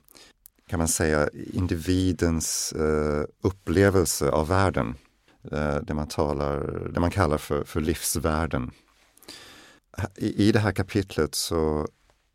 kan 0.66 0.78
man 0.78 0.88
säga, 0.88 1.28
individens 1.52 2.72
eh, 2.72 3.24
upplevelse 3.40 4.30
av 4.30 4.48
världen. 4.48 4.94
Eh, 5.52 5.76
det, 5.76 5.94
man 5.94 6.08
talar, 6.08 6.88
det 6.94 7.00
man 7.00 7.10
kallar 7.10 7.38
för, 7.38 7.64
för 7.64 7.80
livsvärlden. 7.80 8.70
I, 10.16 10.48
I 10.48 10.52
det 10.52 10.58
här 10.58 10.72
kapitlet 10.72 11.34
så, 11.34 11.88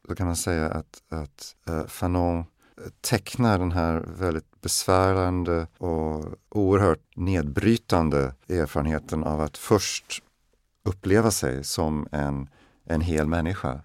så 0.07 0.15
kan 0.15 0.27
man 0.27 0.35
säga 0.35 0.69
att, 0.69 1.03
att 1.09 1.55
uh, 1.69 1.87
Fanon 1.87 2.37
eh, 2.39 2.43
tecknar 3.01 3.59
den 3.59 3.71
här 3.71 4.05
väldigt 4.07 4.61
besvärande 4.61 5.67
och 5.77 6.25
oerhört 6.49 7.15
nedbrytande 7.15 8.33
erfarenheten 8.49 9.23
av 9.23 9.41
att 9.41 9.57
först 9.57 10.23
uppleva 10.83 11.31
sig 11.31 11.63
som 11.63 12.07
en, 12.11 12.49
en 12.85 13.01
hel 13.01 13.27
människa 13.27 13.81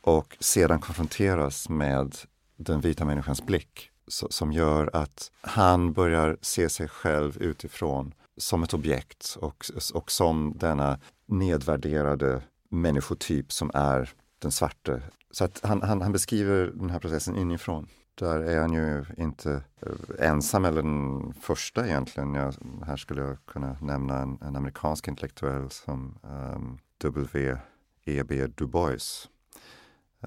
och 0.00 0.36
sedan 0.40 0.80
konfronteras 0.80 1.68
med 1.68 2.16
den 2.56 2.80
vita 2.80 3.04
människans 3.04 3.46
blick 3.46 3.90
som 4.06 4.52
gör 4.52 4.90
att 4.92 5.30
han 5.40 5.92
börjar 5.92 6.36
se 6.40 6.68
sig 6.68 6.88
själv 6.88 7.42
utifrån 7.42 8.14
som 8.36 8.62
ett 8.62 8.74
objekt 8.74 9.36
och, 9.40 9.64
och 9.94 10.10
som 10.10 10.52
denna 10.56 10.98
nedvärderade 11.26 12.42
människotyp 12.68 13.52
som 13.52 13.70
är 13.74 14.10
den 14.38 14.52
svarte. 14.52 15.02
Så 15.32 15.44
att 15.44 15.60
han, 15.62 15.82
han, 15.82 16.02
han 16.02 16.12
beskriver 16.12 16.66
den 16.66 16.90
här 16.90 16.98
processen 16.98 17.36
inifrån. 17.36 17.88
Där 18.14 18.40
är 18.40 18.60
han 18.60 18.72
ju 18.72 19.04
inte 19.18 19.62
eh, 19.80 20.28
ensam 20.28 20.64
eller 20.64 20.82
den 20.82 21.34
första 21.40 21.86
egentligen. 21.86 22.34
Jag, 22.34 22.54
här 22.86 22.96
skulle 22.96 23.20
jag 23.20 23.46
kunna 23.46 23.76
nämna 23.80 24.18
en, 24.18 24.38
en 24.42 24.56
amerikansk 24.56 25.08
intellektuell 25.08 25.70
som 25.70 26.18
ehm, 26.24 26.54
um, 26.54 26.78
W.E.B. 26.98 28.46
Du 28.46 28.66
Bois 28.66 29.28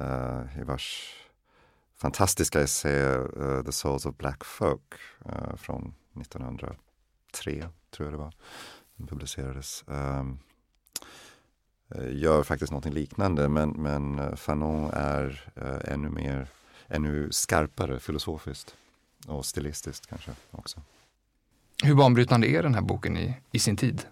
uh, 0.01 0.61
i 0.61 0.63
vars 0.63 1.13
fantastiska 1.97 2.61
essä 2.61 3.17
uh, 3.17 3.63
The 3.63 3.71
Souls 3.71 4.05
of 4.05 4.17
Black 4.17 4.45
Folk 4.45 4.93
uh, 5.25 5.55
från 5.55 5.93
1903, 6.21 7.69
tror 7.91 8.05
jag 8.07 8.13
det 8.13 8.17
var, 8.17 8.33
den 8.95 9.07
publicerades. 9.07 9.83
Um, 9.87 10.39
gör 12.11 12.43
faktiskt 12.43 12.71
någonting 12.71 12.93
liknande 12.93 13.49
men, 13.49 13.69
men 13.69 14.37
Fanon 14.37 14.89
är 14.93 15.49
ännu 15.83 16.09
mer, 16.09 16.47
ännu 16.87 17.31
skarpare 17.31 17.99
filosofiskt 17.99 18.75
och 19.27 19.45
stilistiskt 19.45 20.07
kanske 20.07 20.31
också. 20.51 20.81
Hur 21.83 21.95
banbrytande 21.95 22.47
är 22.47 22.63
den 22.63 22.73
här 22.73 22.81
boken 22.81 23.17
i, 23.17 23.37
i 23.51 23.59
sin 23.59 23.77
tid? 23.77 24.05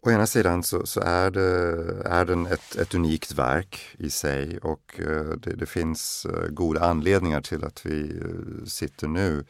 Å 0.00 0.10
ena 0.10 0.26
sidan 0.26 0.62
så, 0.62 0.86
så, 0.86 1.00
är, 1.00 1.30
det, 1.30 2.02
är 2.04 2.24
den 2.24 2.46
ett, 2.46 2.76
ett 2.76 2.94
unikt 2.94 3.32
verk 3.32 3.96
i 3.98 4.10
sig 4.10 4.58
och 4.58 5.00
det, 5.42 5.54
det, 5.56 5.66
finns 5.66 6.26
goda 6.50 6.80
anledningar 6.80 7.40
till 7.40 7.64
att 7.64 7.86
vi 7.86 8.22
sitter 8.66 9.08
nu 9.08 9.44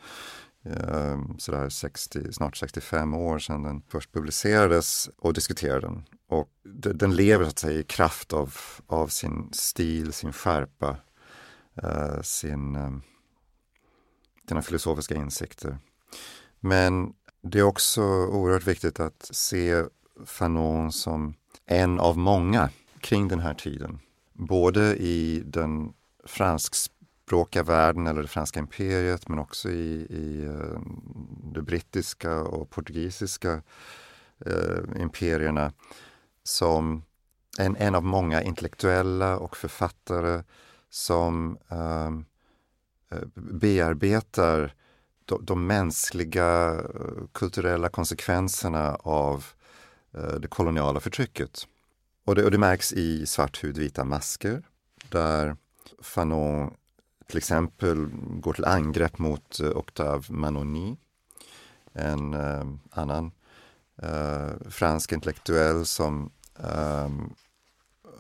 sådär 1.39 1.69
60, 1.69 2.33
snart 2.33 2.57
65 2.57 3.15
år 3.15 3.39
sedan 3.39 3.63
den 3.63 3.83
först 3.89 4.13
publicerades 4.13 5.11
och 5.19 5.35
diskuterar 5.35 5.81
den. 5.81 6.05
Och 6.29 6.49
den 6.95 7.17
lever 7.17 7.45
så 7.45 7.51
att 7.51 7.59
säga 7.59 7.81
i 7.81 7.83
kraft 7.83 8.33
av, 8.33 8.55
av 8.87 9.09
sin 9.09 9.49
stil, 9.53 10.13
sin 10.13 10.33
skärpa, 10.33 10.97
eh, 11.83 12.21
sin, 12.23 12.77
eh, 12.77 12.91
sina 14.49 14.63
filosofiska 14.63 15.15
insikter. 15.15 15.79
Men 16.61 17.15
det 17.43 17.59
är 17.59 17.63
också 17.63 18.03
oerhört 18.27 18.67
viktigt 18.67 19.01
att 19.01 19.31
se 19.33 19.85
Fanon 20.27 20.93
som 20.93 21.35
en 21.67 22.01
av 22.01 22.19
många 22.19 22.71
kring 23.01 23.29
den 23.29 23.41
här 23.41 23.55
tiden. 23.55 23.99
Både 24.33 24.97
i 24.97 25.43
den 25.47 25.93
franskspråkiga 26.25 27.63
världen 27.63 28.07
eller 28.07 28.23
det 28.23 28.29
franska 28.29 28.61
imperiet 28.61 29.29
men 29.29 29.39
också 29.39 29.71
i, 29.71 30.07
i 30.11 30.45
eh, 30.45 30.81
det 31.55 31.63
brittiska 31.63 32.41
och 32.41 32.71
portugisiska 32.71 33.63
eh, 34.47 35.01
imperierna 35.03 35.73
som 36.49 37.03
en, 37.59 37.77
en 37.77 37.95
av 37.95 38.05
många 38.05 38.43
intellektuella 38.43 39.39
och 39.39 39.57
författare 39.57 40.43
som 40.91 41.59
uh, 41.73 42.21
bearbetar 43.35 44.75
de, 45.25 45.45
de 45.45 45.67
mänskliga 45.67 46.75
eh, 46.75 47.27
kulturella 47.33 47.89
konsekvenserna 47.89 48.95
av 48.95 49.45
eh, 50.15 50.35
det 50.35 50.49
koloniala 50.49 51.01
förtrycket. 51.01 51.67
Och 52.25 52.35
det, 52.35 52.45
och 52.45 52.51
det 52.51 52.59
märks 52.59 52.93
i 52.93 53.27
Svart 53.27 53.65
hud, 53.65 53.79
vita 53.79 54.05
masker 54.05 54.63
där 55.11 55.57
Fanon 56.03 56.75
till 57.27 57.39
exempel 57.39 58.09
går 58.41 58.53
till 58.53 58.65
angrepp 58.65 59.19
mot 59.19 59.61
eh, 59.61 59.77
Octave 59.77 60.25
Manoni, 60.29 60.97
en 61.93 62.35
eh, 62.35 62.65
annan 62.91 63.31
eh, 64.03 64.71
fransk 64.71 65.13
intellektuell 65.13 65.87
som 65.87 66.31
Ehm, 66.65 67.35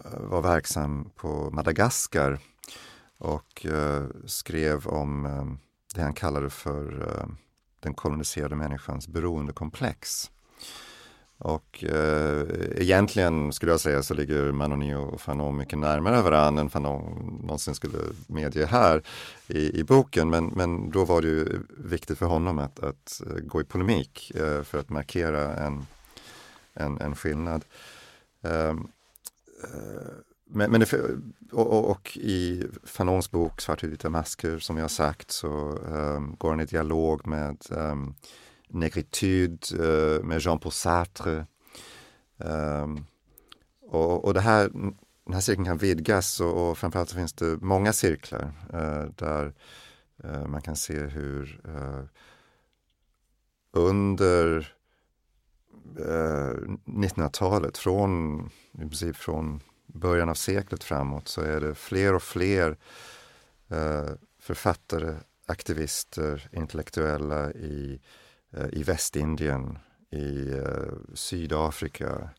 var 0.04 0.42
verksam 0.42 1.10
på 1.16 1.50
Madagaskar 1.50 2.38
och 3.18 3.66
eh, 3.66 4.04
skrev 4.26 4.86
om 4.86 5.26
eh, 5.26 5.44
det 5.94 6.02
han 6.02 6.14
kallade 6.14 6.50
för 6.50 7.08
eh, 7.08 7.26
den 7.80 7.94
koloniserade 7.94 8.56
människans 8.56 9.08
beroendekomplex. 9.08 10.30
Och 11.38 11.84
eh, 11.84 12.46
egentligen 12.76 13.52
skulle 13.52 13.72
jag 13.72 13.80
säga 13.80 14.02
så 14.02 14.14
ligger 14.14 14.52
Manoni 14.52 14.94
och 14.94 15.20
Fanon 15.20 15.56
mycket 15.56 15.78
närmare 15.78 16.22
varandra 16.22 16.60
än 16.60 16.70
Fanon 16.70 17.40
någonsin 17.42 17.74
skulle 17.74 17.98
medge 18.26 18.66
här 18.66 19.02
i, 19.46 19.80
i 19.80 19.84
boken. 19.84 20.30
Men, 20.30 20.46
men 20.46 20.90
då 20.90 21.04
var 21.04 21.22
det 21.22 21.28
ju 21.28 21.62
viktigt 21.78 22.18
för 22.18 22.26
honom 22.26 22.58
att, 22.58 22.80
att 22.80 23.22
eh, 23.26 23.32
gå 23.32 23.60
i 23.60 23.64
polemik 23.64 24.32
eh, 24.34 24.62
för 24.62 24.78
att 24.78 24.88
markera 24.88 25.56
en, 25.56 25.86
en, 26.74 27.00
en 27.00 27.16
skillnad. 27.16 27.64
Ehm, 28.48 28.88
eh, 29.64 30.12
men, 30.50 30.70
men 30.70 30.80
det, 30.80 30.94
och, 31.52 31.90
och, 31.90 32.16
i 32.16 32.66
Fanons 32.84 33.30
bok 33.30 33.60
Svartvita 33.60 34.10
masker 34.10 34.58
som 34.58 34.76
jag 34.76 34.84
har 34.84 34.88
sagt 34.88 35.30
så 35.30 35.48
um, 35.72 36.36
går 36.38 36.50
han 36.50 36.60
i 36.60 36.64
dialog 36.64 37.26
med 37.26 37.56
ehm, 37.70 37.90
um, 37.90 38.14
Negritude 38.68 39.58
uh, 39.74 40.16
eh, 40.16 40.22
med 40.22 40.40
Jean-Paul 40.40 40.72
Sartre. 40.72 41.46
Um, 42.36 43.06
och, 43.80 44.24
och 44.24 44.34
det 44.34 44.40
här, 44.40 44.68
den 45.24 45.34
här 45.34 45.40
cirkeln 45.40 45.64
kan 45.64 45.78
vidgas 45.78 46.40
och, 46.40 46.70
och 46.70 46.78
framförallt 46.78 47.08
så 47.08 47.16
finns 47.16 47.32
det 47.32 47.58
många 47.60 47.92
cirklar 47.92 48.52
uh, 48.74 49.10
där 49.14 49.54
uh, 50.24 50.46
man 50.46 50.62
kan 50.62 50.76
se 50.76 50.98
hur 50.98 51.60
under 53.72 54.77
Eh, 55.98 56.54
1900-talet, 56.84 57.78
från, 57.78 58.40
i 58.72 58.78
princip 58.78 59.16
från 59.16 59.60
början 59.86 60.28
av 60.28 60.34
seklet 60.34 60.84
framåt 60.84 61.28
så 61.28 61.40
är 61.40 61.60
det 61.60 61.74
fler 61.74 62.14
och 62.14 62.22
fler 62.22 62.76
eh, 63.68 64.10
författare, 64.40 65.16
aktivister, 65.46 66.48
intellektuella 66.52 67.52
i 67.52 68.00
Eh, 68.50 68.66
i 68.72 68.82
Västindien, 68.82 69.78
i 70.10 70.50
eh, 70.52 71.14
Sydafrika, 71.14 72.30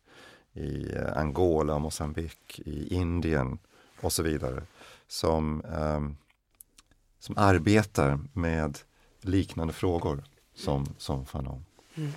i 0.52 0.94
eh, 0.94 1.16
Angola, 1.16 1.78
Mosambik, 1.78 2.60
i 2.64 2.94
Indien 2.94 3.58
och 4.00 4.12
så 4.12 4.22
vidare. 4.22 4.62
Som, 5.08 5.64
ehm, 5.64 6.16
som 7.18 7.38
arbetar 7.38 8.18
med 8.32 8.78
liknande 9.20 9.72
frågor 9.72 10.24
som, 10.54 10.86
som 10.98 11.26
Fanon. 11.26 11.64
Mm 11.94 12.12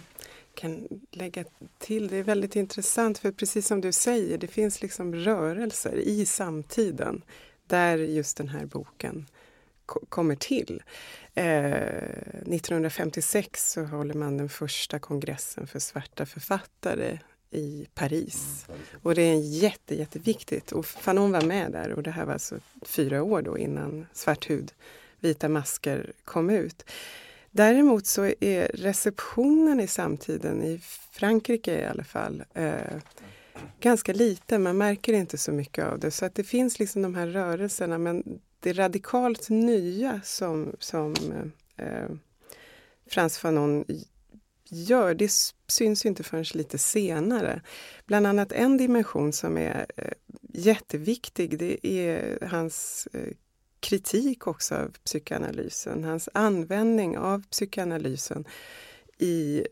kan 0.55 0.87
lägga 1.11 1.43
till, 1.77 2.07
det 2.07 2.17
är 2.17 2.23
väldigt 2.23 2.55
intressant 2.55 3.17
för 3.17 3.31
precis 3.31 3.67
som 3.67 3.81
du 3.81 3.91
säger, 3.91 4.37
det 4.37 4.47
finns 4.47 4.81
liksom 4.81 5.15
rörelser 5.15 5.95
i 5.95 6.25
samtiden 6.25 7.23
där 7.67 7.97
just 7.97 8.37
den 8.37 8.49
här 8.49 8.65
boken 8.65 9.25
kommer 9.85 10.35
till. 10.35 10.83
Eh, 11.33 11.73
1956 12.45 13.71
så 13.71 13.83
håller 13.83 14.13
man 14.13 14.37
den 14.37 14.49
första 14.49 14.99
kongressen 14.99 15.67
för 15.67 15.79
svarta 15.79 16.25
författare 16.25 17.19
i 17.51 17.87
Paris. 17.93 18.65
Och 19.01 19.15
det 19.15 19.21
är 19.21 19.39
jätte, 19.39 19.95
jätteviktigt. 19.95 20.71
Och 20.71 20.85
Fanon 20.85 21.31
var 21.31 21.41
med 21.41 21.71
där 21.71 21.93
och 21.93 22.03
det 22.03 22.11
här 22.11 22.25
var 22.25 22.33
alltså 22.33 22.59
fyra 22.81 23.23
år 23.23 23.41
då 23.41 23.57
innan 23.57 24.05
Svart 24.13 24.49
hud, 24.49 24.71
vita 25.19 25.49
masker 25.49 26.11
kom 26.23 26.49
ut. 26.49 26.85
Däremot 27.55 28.05
så 28.05 28.23
är 28.39 28.71
receptionen 28.73 29.79
i 29.79 29.87
samtiden, 29.87 30.63
i 30.63 30.79
Frankrike 31.11 31.81
i 31.81 31.85
alla 31.85 32.03
fall, 32.03 32.43
eh, 32.53 32.97
ganska 33.79 34.13
liten. 34.13 34.63
Man 34.63 34.77
märker 34.77 35.13
inte 35.13 35.37
så 35.37 35.51
mycket 35.51 35.85
av 35.85 35.99
det. 35.99 36.11
Så 36.11 36.25
att 36.25 36.35
det 36.35 36.43
finns 36.43 36.79
liksom 36.79 37.01
de 37.01 37.15
här 37.15 37.27
rörelserna 37.27 37.97
men 37.97 38.41
det 38.59 38.73
radikalt 38.73 39.49
nya 39.49 40.21
som, 40.23 40.75
som 40.79 41.13
eh, 41.77 42.09
Frans 43.07 43.37
Fanon 43.37 43.85
gör, 44.69 45.13
det 45.13 45.31
syns 45.67 46.05
inte 46.05 46.23
förrän 46.23 46.45
lite 46.53 46.77
senare. 46.77 47.61
Bland 48.05 48.27
annat 48.27 48.51
en 48.51 48.77
dimension 48.77 49.33
som 49.33 49.57
är 49.57 49.85
eh, 49.95 50.13
jätteviktig, 50.53 51.59
det 51.59 51.87
är 51.87 52.47
hans 52.47 53.07
eh, 53.13 53.33
kritik 53.83 54.47
också 54.47 54.75
av 54.75 54.95
psykoanalysen, 55.05 56.03
hans 56.03 56.29
användning 56.33 57.17
av 57.17 57.43
psykoanalysen 57.49 58.45
i, 59.17 59.67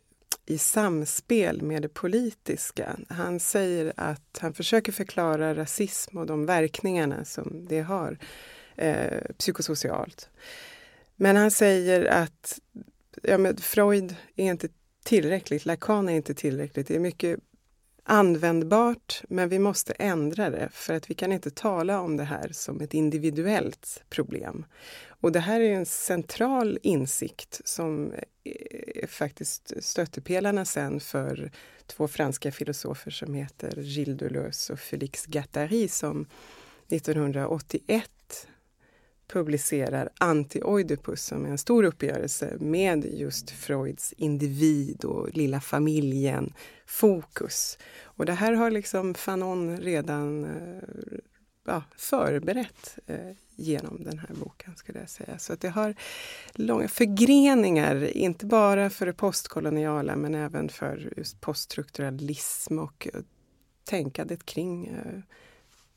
i 0.46 0.58
samspel 0.58 1.62
med 1.62 1.82
det 1.82 1.90
politiska. 1.90 3.00
Han 3.10 3.40
säger 3.40 3.94
att 3.98 4.38
han 4.42 4.54
försöker 4.54 4.92
förklara 4.92 5.56
rasism 5.56 6.18
och 6.18 6.26
de 6.26 6.46
verkningarna 6.46 7.26
som 7.26 7.66
det 7.70 7.82
har 7.82 8.18
eh, 8.76 9.22
psykosocialt. 9.38 10.30
Men 11.16 11.36
han 11.36 11.52
säger 11.52 12.06
att 12.06 12.60
ja, 13.24 13.38
men 13.38 13.58
Freud 13.58 14.16
är 14.36 14.46
inte 14.46 14.70
tillräckligt, 15.04 15.66
Lacan 15.66 16.10
är 16.10 16.16
inte 16.16 16.34
tillräckligt. 16.34 16.88
Det 16.88 16.96
är 16.96 17.00
mycket 17.00 17.40
användbart, 18.04 19.24
men 19.30 19.50
vi 19.50 19.60
måste 19.60 19.94
ändra 19.94 20.50
det 20.50 20.70
för 20.72 20.94
att 20.94 21.10
vi 21.10 21.14
kan 21.14 21.32
inte 21.32 21.52
tala 21.52 22.00
om 22.00 22.18
det 22.18 22.24
här 22.24 22.50
som 22.52 22.82
ett 22.82 22.94
individuellt 22.94 24.04
problem. 24.10 24.66
Och 25.08 25.32
det 25.32 25.40
här 25.40 25.60
är 25.60 25.74
en 25.74 25.86
central 25.86 26.80
insikt 26.84 27.62
som 27.66 28.14
är 28.44 29.08
faktiskt 29.08 29.84
stöttepelarna 29.84 30.66
sen 30.66 31.00
för 31.00 31.52
två 31.86 32.08
franska 32.08 32.52
filosofer 32.52 33.12
som 33.12 33.34
heter 33.34 33.78
Gilles 33.78 34.18
Deleuze 34.18 34.74
och 34.74 34.80
Félix 34.80 35.26
Guattari 35.26 35.88
som 35.88 36.26
1981 36.90 38.48
publicerar 39.32 40.10
Anti-Oidipus 40.20 41.16
som 41.16 41.46
är 41.46 41.50
en 41.50 41.58
stor 41.58 41.84
uppgörelse 41.84 42.58
med 42.60 43.06
just 43.06 43.50
Freuds 43.50 44.14
individ 44.18 45.06
och 45.06 45.30
lilla 45.34 45.62
familjen 45.62 46.54
fokus. 46.86 47.78
Och 48.04 48.26
det 48.26 48.34
här 48.34 48.54
har 48.54 48.72
liksom 48.72 49.14
Fanon 49.14 49.78
redan 49.78 50.46
eh, 50.46 51.20
ja, 51.66 51.84
förberett 51.98 53.00
eh, 53.08 53.32
genom 53.56 54.04
den 54.04 54.20
här 54.20 54.36
boken 54.44 54.76
skulle 54.76 55.00
jag 55.00 55.10
säga. 55.10 55.40
Så 55.40 55.54
att 55.54 55.62
det 55.62 55.70
har 55.70 55.96
långa 56.54 56.88
förgreningar, 56.88 58.18
inte 58.18 58.46
bara 58.46 58.90
för 58.90 59.06
det 59.06 59.14
postkoloniala 59.14 60.16
men 60.16 60.36
även 60.36 60.70
för 60.70 61.14
just 61.18 61.42
poststrukturalism 61.42 62.80
och 62.80 63.08
eh, 63.14 63.22
tänkandet 63.84 64.46
kring 64.46 64.88
eh, 64.88 65.22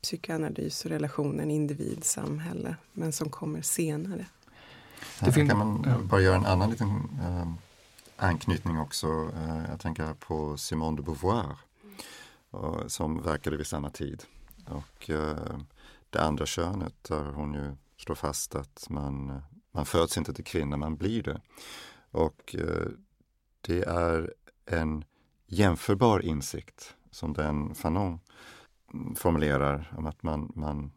psykoanalys 0.05 0.85
och 0.85 0.91
relationen 0.91 1.51
individ-samhälle, 1.51 2.75
men 2.93 3.11
som 3.13 3.29
kommer 3.29 3.61
senare. 3.61 4.25
Det 5.19 5.31
fin- 5.31 5.49
kan 5.49 5.57
man 5.57 6.07
bara 6.07 6.21
göra 6.21 6.35
en 6.35 6.45
annan 6.45 6.69
liten 6.69 6.87
eh, 7.21 7.47
anknytning 8.15 8.79
också. 8.79 9.07
Eh, 9.35 9.69
jag 9.69 9.79
tänker 9.79 10.13
på 10.13 10.57
Simone 10.57 10.97
de 10.97 11.03
Beauvoir 11.03 11.57
och, 12.49 12.91
som 12.91 13.21
verkade 13.21 13.57
vid 13.57 13.67
samma 13.67 13.89
tid. 13.89 14.23
Och 14.67 15.09
eh, 15.09 15.59
det 16.09 16.19
andra 16.21 16.45
könet 16.45 17.03
där 17.03 17.23
hon 17.23 17.53
ju 17.53 17.75
slår 17.97 18.15
fast 18.15 18.55
att 18.55 18.85
man, 18.89 19.41
man 19.71 19.85
föds 19.85 20.17
inte 20.17 20.33
till 20.33 20.45
kvinna, 20.45 20.77
man 20.77 20.95
blir 20.95 21.23
det. 21.23 21.41
Och 22.11 22.55
eh, 22.55 22.87
det 23.61 23.83
är 23.83 24.33
en 24.65 25.03
jämförbar 25.47 26.19
insikt 26.19 26.95
som 27.11 27.33
den 27.33 27.75
Fanon 27.75 28.19
formulerar 29.15 29.93
om 29.97 30.05
att 30.05 30.23
man, 30.23 30.51
man, 30.55 30.91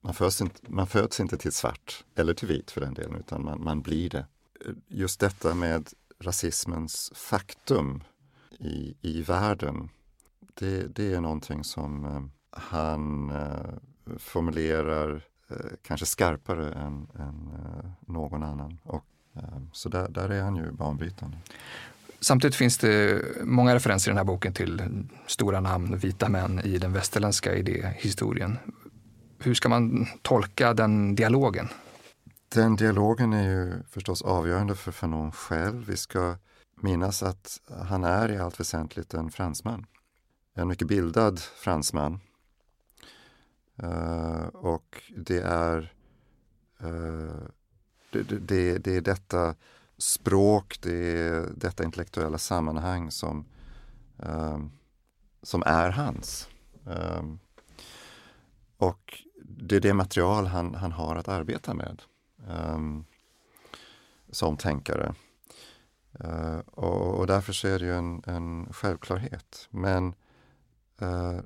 man, 0.00 0.14
föds 0.14 0.40
inte, 0.40 0.60
man 0.72 0.86
föds 0.86 1.20
inte 1.20 1.36
till 1.36 1.52
svart 1.52 2.04
eller 2.14 2.34
till 2.34 2.48
vit 2.48 2.70
för 2.70 2.80
den 2.80 2.94
delen, 2.94 3.16
utan 3.16 3.44
man, 3.44 3.64
man 3.64 3.82
blir 3.82 4.10
det. 4.10 4.26
Just 4.88 5.20
detta 5.20 5.54
med 5.54 5.88
rasismens 6.20 7.12
faktum 7.14 8.02
i, 8.58 8.94
i 9.02 9.22
världen, 9.22 9.88
det, 10.54 10.96
det 10.96 11.14
är 11.14 11.20
någonting 11.20 11.64
som 11.64 12.04
eh, 12.04 12.22
han 12.50 13.30
eh, 13.30 14.16
formulerar 14.18 15.24
eh, 15.48 15.56
kanske 15.82 16.06
skarpare 16.06 16.72
än, 16.72 17.08
än 17.18 17.50
eh, 17.52 17.90
någon 18.00 18.42
annan. 18.42 18.78
Och, 18.82 19.04
eh, 19.34 19.62
så 19.72 19.88
där, 19.88 20.08
där 20.08 20.28
är 20.28 20.42
han 20.42 20.56
ju 20.56 20.72
banbrytande. 20.72 21.36
Samtidigt 22.20 22.56
finns 22.56 22.78
det 22.78 23.22
många 23.44 23.74
referenser 23.74 24.10
i 24.10 24.10
den 24.10 24.16
här 24.16 24.24
boken 24.24 24.52
till 24.52 24.82
stora 25.26 25.60
namn, 25.60 25.98
vita 25.98 26.28
män 26.28 26.60
i 26.64 26.78
den 26.78 26.92
västerländska 26.92 27.54
idéhistorien. 27.54 28.58
Hur 29.38 29.54
ska 29.54 29.68
man 29.68 30.06
tolka 30.22 30.74
den 30.74 31.14
dialogen? 31.14 31.68
Den 32.48 32.76
dialogen 32.76 33.32
är 33.32 33.48
ju 33.48 33.82
förstås 33.90 34.22
avgörande 34.22 34.74
för 34.74 34.92
Fanon 34.92 35.32
själv. 35.32 35.86
Vi 35.86 35.96
ska 35.96 36.36
minnas 36.80 37.22
att 37.22 37.60
han 37.88 38.04
är 38.04 38.30
i 38.30 38.38
allt 38.38 38.60
väsentligt 38.60 39.14
en 39.14 39.30
fransman. 39.30 39.86
En 40.54 40.68
mycket 40.68 40.88
bildad 40.88 41.40
fransman. 41.40 42.20
Uh, 43.82 44.46
och 44.46 45.02
det 45.16 45.40
är, 45.40 45.92
uh, 46.84 47.42
det, 48.10 48.22
det, 48.22 48.78
det, 48.78 48.96
är 48.96 49.00
detta 49.00 49.54
språk, 49.98 50.78
det 50.82 51.18
är 51.18 51.52
detta 51.56 51.84
intellektuella 51.84 52.38
sammanhang 52.38 53.10
som, 53.10 53.46
uh, 54.26 54.58
som 55.42 55.62
är 55.66 55.90
hans. 55.90 56.48
Ehm, 56.86 57.38
och 58.76 59.22
det 59.42 59.76
är 59.76 59.80
det 59.80 59.94
material 59.94 60.46
han, 60.46 60.74
han 60.74 60.92
har 60.92 61.16
att 61.16 61.28
arbeta 61.28 61.74
med 61.74 62.02
ehm, 62.48 63.04
som 64.30 64.56
tänkare. 64.56 65.14
Uh, 66.24 66.58
och, 66.58 67.18
och, 67.18 67.26
därför 67.26 67.52
så 67.52 67.68
är 67.68 67.78
det 67.78 67.84
ju 67.84 67.94
en, 67.94 68.22
en 68.26 68.72
självklarhet. 68.72 69.68
Men 69.70 70.14
uh, 71.02 71.40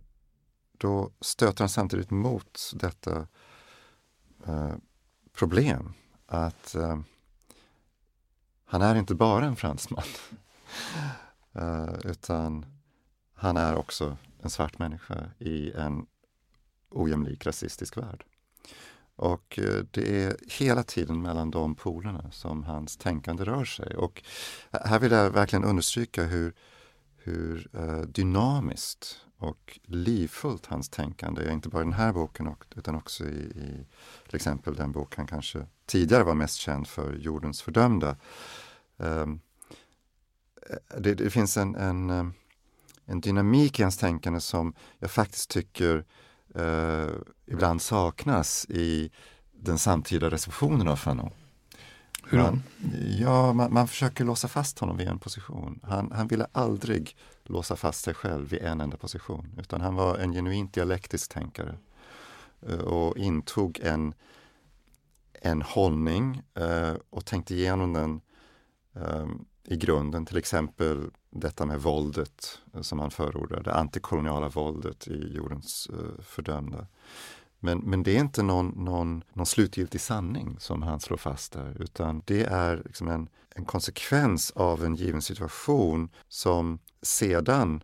då 0.78 1.10
stöter 1.20 1.60
han 1.60 1.68
samtidigt 1.68 2.10
mot 2.10 2.72
detta 2.74 3.26
uh, 4.48 4.74
problem 5.32 5.92
att 6.26 6.76
han 8.72 8.82
är 8.82 8.94
inte 8.94 9.14
bara 9.14 9.44
en 9.44 9.56
fransman 9.56 10.04
eh, 11.52 11.94
utan 12.04 12.66
han 13.34 13.56
är 13.56 13.76
också 13.76 14.16
en 14.42 14.50
svart 14.50 14.78
människa 14.78 15.24
i 15.38 15.72
en 15.72 16.06
ojämlik 16.90 17.46
rasistisk 17.46 17.96
värld. 17.96 18.24
Och 19.16 19.58
eh, 19.58 19.84
det 19.90 20.24
är 20.24 20.36
hela 20.48 20.82
tiden 20.82 21.22
mellan 21.22 21.50
de 21.50 21.74
polerna 21.74 22.30
som 22.30 22.64
hans 22.64 22.96
tänkande 22.96 23.44
rör 23.44 23.64
sig. 23.64 23.96
Och 23.96 24.22
här 24.70 24.98
vill 24.98 25.12
jag 25.12 25.30
verkligen 25.30 25.64
understryka 25.64 26.24
hur, 26.24 26.54
hur 27.16 27.68
eh, 27.72 28.00
dynamiskt 28.00 29.20
och 29.38 29.78
livfullt 29.82 30.66
hans 30.66 30.88
tänkande 30.88 31.42
är, 31.42 31.50
inte 31.50 31.68
bara 31.68 31.82
i 31.82 31.84
den 31.84 31.92
här 31.92 32.12
boken 32.12 32.54
utan 32.76 32.94
också 32.94 33.24
i, 33.24 33.38
i 33.38 33.86
till 34.26 34.36
exempel 34.36 34.74
den 34.74 34.92
bok 34.92 35.16
han 35.16 35.26
kanske 35.26 35.66
tidigare 35.92 36.24
var 36.24 36.34
mest 36.34 36.56
känd 36.56 36.88
för, 36.88 37.16
Jordens 37.16 37.62
fördömda. 37.62 38.16
Ehm, 38.98 39.40
det, 40.98 41.14
det 41.14 41.30
finns 41.30 41.56
en, 41.56 41.74
en, 41.74 42.32
en 43.06 43.20
dynamik 43.20 43.80
i 43.80 43.82
hans 43.82 43.96
tänkande 43.96 44.40
som 44.40 44.74
jag 44.98 45.10
faktiskt 45.10 45.50
tycker 45.50 46.04
eh, 46.54 47.08
ibland 47.46 47.82
saknas 47.82 48.66
i 48.68 49.10
den 49.52 49.78
samtida 49.78 50.30
receptionen 50.30 50.88
av 50.88 50.96
Fanon. 50.96 51.30
Hur 52.24 52.38
då? 52.38 52.58
ja, 53.18 53.52
man, 53.52 53.72
man, 53.72 53.88
försöker 53.88 54.24
låsa 54.24 54.48
fast 54.48 54.78
honom 54.78 54.96
vid 54.96 55.08
en 55.08 55.18
position. 55.18 55.80
Han, 55.82 56.12
han 56.12 56.28
ville 56.28 56.46
aldrig 56.52 57.16
låsa 57.44 57.76
fast 57.76 58.04
sig 58.04 58.14
själv 58.14 58.48
vid 58.48 58.62
en 58.62 58.80
enda 58.80 58.96
position 58.96 59.48
utan 59.58 59.80
han 59.80 59.94
var 59.94 60.18
en 60.18 60.32
genuint 60.32 60.72
dialektisk 60.72 61.32
tänkare 61.32 61.74
eh, 62.68 62.78
och 62.78 63.16
intog 63.16 63.80
en, 63.82 64.14
en 65.44 65.62
hållning 65.62 66.42
eh, 66.54 66.94
och 67.10 67.24
tänkt 67.24 67.50
igenom 67.50 67.92
den 67.92 68.20
eh, 68.94 69.26
i 69.64 69.76
grunden, 69.76 70.26
till 70.26 70.36
exempel 70.36 71.10
detta 71.30 71.66
med 71.66 71.82
våldet 71.82 72.60
eh, 72.74 72.80
som 72.80 72.98
han 72.98 73.10
förordar, 73.10 73.62
det 73.62 73.74
antikoloniala 73.74 74.48
våldet 74.48 75.08
i 75.08 75.34
jordens 75.34 75.90
eh, 75.92 76.22
fördömda. 76.24 76.86
Men, 77.58 77.78
men 77.78 78.02
det 78.02 78.16
är 78.16 78.20
inte 78.20 78.42
någon, 78.42 78.68
någon, 78.68 79.24
någon 79.32 79.46
slutgiltig 79.46 80.00
sanning 80.00 80.56
som 80.60 80.82
han 80.82 81.00
slår 81.00 81.16
fast 81.16 81.52
där, 81.52 81.76
utan 81.82 82.22
det 82.24 82.44
är 82.44 82.82
liksom 82.84 83.08
en, 83.08 83.28
en 83.54 83.64
konsekvens 83.64 84.50
av 84.50 84.84
en 84.84 84.94
given 84.94 85.22
situation 85.22 86.08
som 86.28 86.78
sedan 87.02 87.82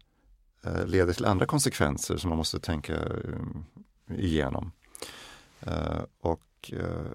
eh, 0.65 0.87
leder 0.87 1.13
till 1.13 1.25
andra 1.25 1.47
konsekvenser 1.47 2.17
som 2.17 2.29
man 2.29 2.39
måste 2.39 2.61
tänka 2.61 2.95
eh, 2.97 4.19
igenom. 4.19 4.73
Eh, 5.61 6.03
och 6.21 6.73
eh, 6.73 7.13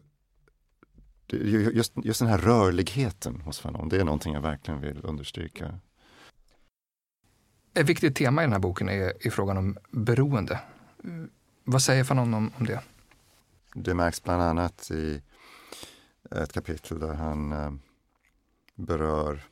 just, 1.28 1.94
just 2.04 2.20
den 2.20 2.30
här 2.30 2.38
rörligheten 2.38 3.42
hos 3.42 3.60
Fanon, 3.60 3.90
det 3.90 3.98
är 4.00 4.04
någonting 4.04 4.34
jag 4.34 4.42
verkligen 4.42 4.82
vill 4.82 5.02
understryka. 5.04 5.80
Ett 7.74 7.90
viktigt 7.90 8.16
tema 8.16 8.42
i 8.42 8.46
den 8.46 8.52
här 8.52 8.60
boken 8.60 8.90
är, 8.90 9.28
är 9.28 9.30
frågan 9.30 9.58
om 9.58 9.78
beroende. 9.92 10.60
Vad 11.64 11.82
säger 11.82 12.04
Fanon 12.04 12.34
om, 12.34 12.52
om 12.58 12.66
det? 12.66 12.80
Det 13.76 13.94
märks 13.94 14.24
bland 14.24 14.42
annat 14.42 14.92
i 14.92 15.22
ett 16.32 16.54
kapitel 16.54 17.00
där 17.00 17.14
han 17.14 17.52
eh, 17.52 17.72
berör 18.76 19.44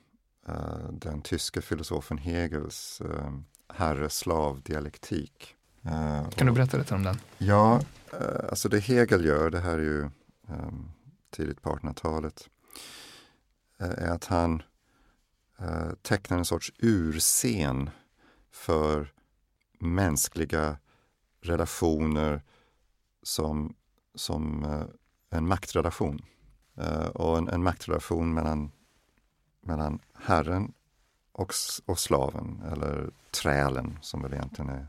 eh, 0.47 0.91
den 0.91 1.21
tyske 1.21 1.61
filosofen 1.61 2.17
Hegels 2.17 3.01
eh, 3.01 3.31
herre-slav-dialektik. 3.73 5.55
Eh, 5.85 6.29
kan 6.29 6.47
du 6.47 6.53
berätta 6.53 6.77
lite 6.77 6.95
om 6.95 7.03
den? 7.03 7.17
Ja, 7.37 7.81
alltså 8.49 8.69
det 8.69 8.79
Hegel 8.79 9.25
gör, 9.25 9.49
det 9.49 9.59
här 9.59 9.73
är 9.73 9.83
ju 9.83 10.09
um, 10.47 10.91
tidigt 11.31 11.61
på 11.61 11.69
1800-talet, 11.69 12.49
eh, 13.79 13.89
är 13.89 14.09
att 14.09 14.25
han 14.25 14.63
eh, 15.59 15.91
tecknar 16.01 16.37
en 16.37 16.45
sorts 16.45 16.71
urscen 16.77 17.89
för 18.51 19.13
mänskliga 19.79 20.77
relationer 21.41 22.41
som, 23.23 23.75
som 24.15 24.63
eh, 24.63 24.85
en 25.37 25.47
maktrelation. 25.47 26.25
Och 27.13 27.37
en, 27.37 27.47
en 27.47 27.63
maktrelation 27.63 28.33
mellan, 28.33 28.71
mellan 29.61 29.99
Herren 30.13 30.73
och, 31.31 31.53
och 31.85 31.99
slaven, 31.99 32.61
eller 32.71 33.11
trälen 33.31 33.99
som 34.01 34.21
väl 34.21 34.33
egentligen 34.33 34.69
är, 34.69 34.87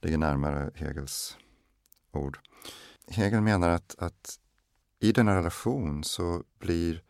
ligger 0.00 0.18
närmare 0.18 0.70
Hegels 0.74 1.36
ord. 2.12 2.38
Hegel 3.06 3.40
menar 3.40 3.68
att, 3.68 3.94
att 3.98 4.38
i 5.00 5.12
denna 5.12 5.36
relation 5.36 6.04
så 6.04 6.44
blir 6.58 7.02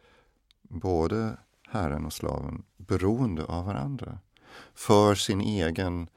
både 0.62 1.36
herren 1.68 2.06
och 2.06 2.12
slaven 2.12 2.64
beroende 2.76 3.44
av 3.44 3.66
varandra 3.66 4.18
för 4.74 5.14
sin 5.14 5.40
egen, 5.40 6.08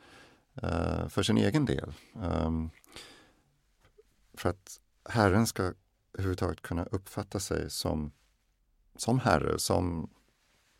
uh, 0.64 1.08
för 1.08 1.24
sin 1.24 1.38
egen 1.38 1.66
del. 1.66 1.94
Um, 2.14 2.70
för 4.34 4.50
att 4.50 4.80
herren 5.10 5.48
ska 5.48 5.74
överhuvudtaget 6.14 6.62
kunna 6.62 6.86
uppfatta 6.86 7.40
sig 7.40 7.70
som, 7.70 8.12
som 8.96 9.20
herre, 9.20 9.60
som, 9.60 10.10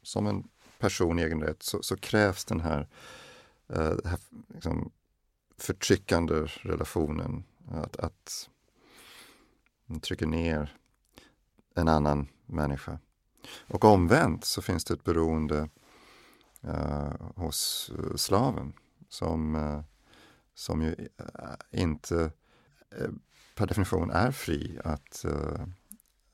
som 0.04 0.28
en 0.28 0.48
person 0.80 1.20
i 1.20 1.22
egen 1.22 1.42
rätt, 1.42 1.64
så, 1.64 1.84
så 1.84 1.98
krävs 1.98 2.46
den 2.46 2.60
här, 2.60 2.88
uh, 3.70 3.98
här 4.06 4.20
liksom, 4.48 4.92
förtryckande 5.58 6.36
relationen. 6.46 7.44
Att, 7.72 7.98
att 7.98 8.50
trycker 10.02 10.26
ner 10.26 10.81
en 11.76 11.88
annan 11.88 12.28
människa. 12.46 13.00
Och 13.68 13.84
omvänt 13.84 14.46
så 14.46 14.62
finns 14.62 14.86
det 14.86 14.94
ett 14.94 15.04
beroende 15.04 15.70
eh, 16.62 17.14
hos 17.36 17.92
eh, 17.98 18.16
slaven 18.16 18.74
som, 19.10 19.56
eh, 19.56 19.82
som 20.54 20.82
ju 20.82 20.96
eh, 21.18 21.82
inte 21.82 22.32
eh, 22.92 23.10
per 23.56 23.68
definition 23.68 24.12
är 24.12 24.32
fri 24.32 24.80
att, 24.84 25.26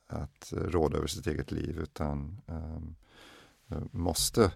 att 0.08 0.54
råda 0.54 0.98
över 0.98 1.08
sitt 1.08 1.28
eget 1.28 1.52
liv 1.52 1.80
utan 1.80 2.42
måste 3.92 4.52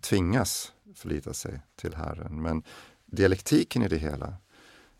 tvingas 0.00 0.72
förlita 0.94 1.34
sig 1.34 1.60
till 1.76 1.94
Herren. 1.94 2.42
Men 2.42 2.62
dialektiken 3.06 3.82
i 3.82 3.88
det 3.88 3.96
hela 3.96 4.36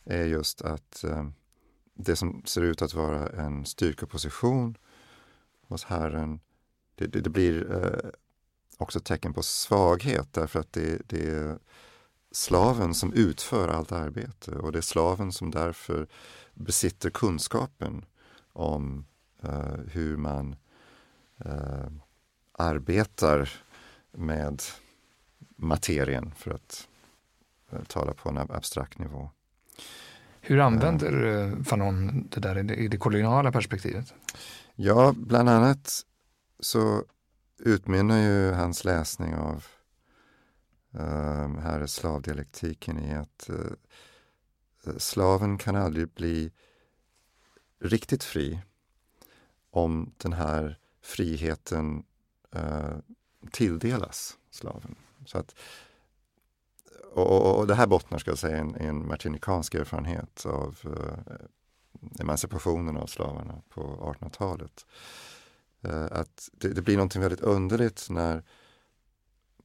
är 0.04 0.24
just 0.24 0.62
att 0.62 1.04
det 1.98 2.16
som 2.16 2.42
ser 2.44 2.62
ut 2.62 2.82
att 2.82 2.94
vara 2.94 3.28
en 3.28 3.66
styrkeposition 3.66 4.76
hos 5.68 5.84
Herren, 5.84 6.40
det, 6.94 7.06
det, 7.06 7.20
det 7.20 7.30
blir 7.30 7.72
eh, 7.72 8.10
också 8.76 8.98
ett 8.98 9.04
tecken 9.04 9.34
på 9.34 9.42
svaghet 9.42 10.32
därför 10.32 10.60
att 10.60 10.72
det, 10.72 11.02
det, 11.08 11.30
är 11.30 11.58
slaven 12.30 12.94
som 12.94 13.12
utför 13.12 13.68
allt 13.68 13.92
arbete 13.92 14.50
och 14.50 14.72
det 14.72 14.78
är 14.78 14.82
slaven 14.82 15.32
som 15.32 15.50
därför 15.50 16.08
besitter 16.54 17.10
kunskapen 17.10 18.04
om 18.52 19.06
eh, 19.42 19.78
hur 19.92 20.16
man 20.16 20.56
eh, 21.44 21.88
arbetar 22.52 23.52
med 24.10 24.62
materien 25.56 26.34
för 26.36 26.50
att 26.50 26.88
eh, 27.70 27.82
tala 27.82 28.14
på 28.14 28.28
en 28.28 28.38
abstrakt 28.38 28.98
nivå. 28.98 29.30
Hur 30.40 30.58
använder 30.60 31.24
uh, 31.24 31.62
Fanon 31.62 32.28
det 32.30 32.40
där 32.40 32.58
i 32.58 32.62
det, 32.62 32.74
i 32.74 32.88
det 32.88 32.96
koloniala 32.96 33.52
perspektivet? 33.52 34.14
Ja, 34.74 35.14
bland 35.16 35.48
annat 35.48 36.04
så 36.60 37.04
utmynnar 37.58 38.18
ju 38.18 38.52
hans 38.52 38.84
läsning 38.84 39.34
av 39.34 39.66
uh, 40.94 41.58
här 41.58 41.80
är 41.80 41.86
slavdialektiken 41.86 42.98
i 42.98 43.14
att 43.14 43.50
uh, 43.50 44.96
slaven 44.98 45.58
kan 45.58 45.76
aldrig 45.76 46.08
bli 46.08 46.52
riktigt 47.80 48.24
fri 48.24 48.60
om 49.70 50.12
den 50.16 50.32
här 50.32 50.78
friheten 51.02 52.04
uh, 52.56 52.98
tilldelas 53.50 54.38
slaven. 54.50 54.96
Så 55.26 55.38
att, 55.38 55.54
och, 57.12 57.58
och, 57.58 57.66
det 57.66 57.74
här 57.74 57.86
bottnar 57.86 58.18
ska 58.18 58.30
jag 58.30 58.38
säga 58.38 58.56
en, 58.56 58.74
en 58.74 59.08
martinikansk 59.08 59.74
erfarenhet 59.74 60.46
av 60.46 60.78
eh, 60.84 61.34
emancipationen 62.20 62.96
av 62.96 63.06
slavarna 63.06 63.62
på 63.68 63.80
1800-talet. 64.20 64.86
Eh, 65.82 66.04
att 66.10 66.48
det, 66.52 66.68
det, 66.68 66.82
blir 66.82 66.96
någonting 66.96 67.22
väldigt 67.22 67.40
underligt 67.40 68.06
när 68.10 68.42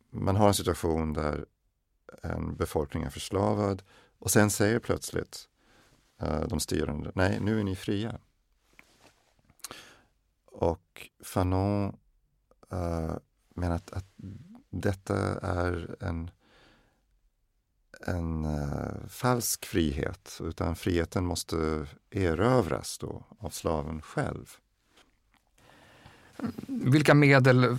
man 0.10 0.36
har 0.36 0.48
en 0.48 0.54
situation 0.54 1.14
där 1.14 1.46
en 2.24 2.56
befolkning 2.56 3.04
är 3.04 3.10
förslavad 3.10 3.84
och 4.20 4.32
sen 4.32 4.50
säger 4.50 4.80
plötsligt 4.80 5.50
eh, 6.22 6.48
de 6.48 6.60
styrande, 6.60 7.12
nej 7.16 7.40
nu 7.40 7.60
är 7.60 7.64
ni 7.64 7.76
fria. 7.76 8.20
Och 10.46 11.10
Fanon 11.24 11.98
eh, 12.72 13.16
menar 13.50 13.76
att, 13.76 13.92
att 13.92 14.06
detta 14.70 15.16
är 15.40 15.96
en, 16.00 16.32
en 18.08 18.46
uh, 18.46 19.08
falsk 19.10 19.66
frihet, 19.66 20.40
utan 20.44 20.76
friheten 20.76 21.26
måste 21.26 21.86
erövras 22.12 22.98
då 22.98 23.24
av 23.40 23.50
slaven 23.50 24.02
själv. 24.02 24.58
Vilka 26.68 27.14
medel 27.14 27.78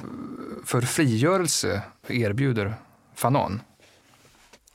för 0.65 0.81
frigörelse 0.81 1.83
erbjuder 2.09 2.75
Fanon? 3.15 3.61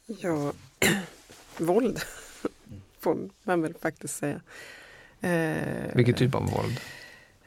Ja, 0.05 0.53
våld 1.57 1.99
får 2.99 3.29
man 3.43 3.61
väl 3.61 3.73
faktiskt 3.73 4.15
säga. 4.15 4.41
Eh, 5.21 5.95
Vilken 5.95 6.15
typ 6.15 6.35
av 6.35 6.49
våld? 6.51 6.79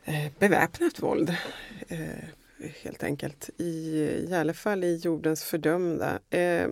Eh, 0.04 0.32
beväpnat 0.38 1.02
våld. 1.02 1.36
Eh, 1.88 2.08
helt 2.82 3.02
enkelt. 3.02 3.50
I, 3.58 3.98
I 4.28 4.34
alla 4.34 4.54
fall 4.54 4.84
i 4.84 4.96
jordens 4.96 5.44
fördömda. 5.44 6.18
Eh, 6.30 6.68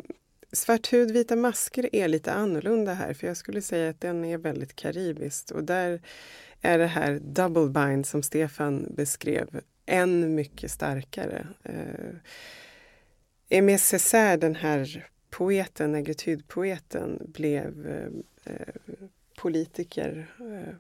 Svart 0.53 0.93
hud, 0.93 1.11
vita 1.11 1.37
masker 1.37 1.95
är 1.97 2.09
lite 2.09 2.33
annorlunda 2.33 2.95
här 2.95 3.15
för 3.15 3.27
jag 3.27 3.37
skulle 3.37 3.63
säga 3.63 3.91
att 3.91 4.01
den 4.01 4.25
är 4.25 4.39
väldigt 4.39 4.77
karibiskt 4.77 5.51
och 5.51 5.65
där 5.65 6.03
är 6.61 6.79
det 6.79 6.87
här 6.87 7.19
double 7.23 7.69
bind 7.69 8.07
som 8.07 8.23
Stefan 8.23 8.87
beskrev 8.91 9.61
än 9.87 10.35
mycket 10.35 10.71
starkare. 10.71 11.47
Eh, 11.63 12.17
Aimé 13.51 13.79
Césaire, 13.79 14.37
den 14.37 14.55
här 14.55 15.09
poeten, 15.31 15.93
negritydpoeten, 15.93 17.19
blev 17.27 17.87
eh, 17.87 18.53
eh, 18.55 18.75
politiker 19.37 20.35
eh, 20.41 20.75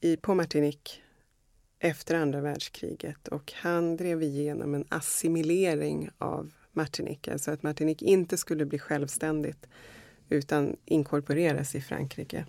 i, 0.00 0.16
på 0.16 0.34
Martinique 0.34 1.00
efter 1.78 2.14
andra 2.14 2.40
världskriget 2.40 3.28
och 3.28 3.52
han 3.56 3.96
drev 3.96 4.22
igenom 4.22 4.74
en 4.74 4.84
assimilering 4.88 6.10
av 6.18 6.52
Martinique, 6.72 7.32
alltså 7.32 7.50
att 7.50 7.62
Martinique 7.62 8.06
inte 8.06 8.36
skulle 8.36 8.64
bli 8.64 8.78
självständigt 8.78 9.66
utan 10.28 10.76
inkorporeras 10.84 11.74
i 11.74 11.80
Frankrike. 11.80 12.46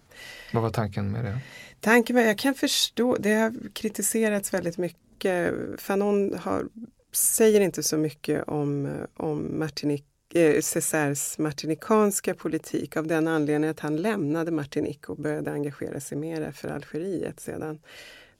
Vad 0.53 0.63
var 0.63 0.69
tanken 0.69 1.11
med 1.11 1.25
det? 1.25 1.39
Tanken 1.79 2.15
var, 2.15 2.23
jag 2.23 2.37
kan 2.37 2.53
förstå, 2.53 3.15
det 3.19 3.33
har 3.33 3.53
kritiserats 3.73 4.53
väldigt 4.53 4.77
mycket. 4.77 5.53
Fanon 5.77 6.37
har, 6.37 6.67
säger 7.11 7.61
inte 7.61 7.83
så 7.83 7.97
mycket 7.97 8.43
om, 8.47 8.97
om 9.17 9.59
Martinique 9.59 10.05
eh, 10.33 10.61
Césaires 10.61 11.37
martinikanska 11.37 12.33
politik 12.33 12.97
av 12.97 13.07
den 13.07 13.27
anledningen 13.27 13.71
att 13.71 13.79
han 13.79 13.97
lämnade 13.97 14.51
Martinique 14.51 15.11
och 15.11 15.17
började 15.17 15.51
engagera 15.51 15.99
sig 15.99 16.17
mera 16.17 16.51
för 16.51 16.69
Algeriet 16.69 17.39
sedan. 17.39 17.79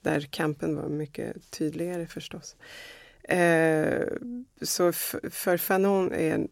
Där 0.00 0.20
kampen 0.20 0.76
var 0.76 0.88
mycket 0.88 1.50
tydligare 1.50 2.06
förstås. 2.06 2.56
Eh, 2.60 3.03
Eh, 3.28 4.06
så 4.62 4.92
för 4.92 5.56
Fanon 5.56 6.12
är 6.12 6.34
en 6.34 6.48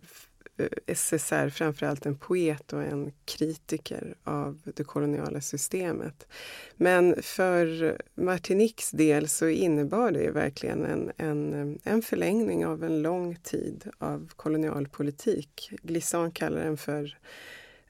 eh, 0.57 0.95
SSR 0.95 1.51
framförallt 1.51 2.07
en 2.07 2.17
poet 2.17 2.73
och 2.73 2.83
en 2.83 3.13
kritiker 3.25 4.15
av 4.25 4.61
det 4.77 4.85
koloniala 4.85 5.41
systemet. 5.41 6.27
Men 6.77 7.23
för 7.23 7.97
Martiniques 8.15 8.91
del 8.91 9.29
så 9.29 9.49
innebar 9.49 10.11
det 10.11 10.31
verkligen 10.31 10.85
en, 10.85 11.13
en, 11.17 11.79
en 11.85 12.03
förlängning 12.03 12.67
av 12.67 12.85
en 12.85 13.03
lång 13.03 13.37
tid 13.37 13.91
av 13.99 14.31
kolonial 14.37 14.89
politik. 14.89 15.71
Glissant 15.83 16.35
kallar 16.35 16.65
den 16.65 16.77
för 16.77 17.19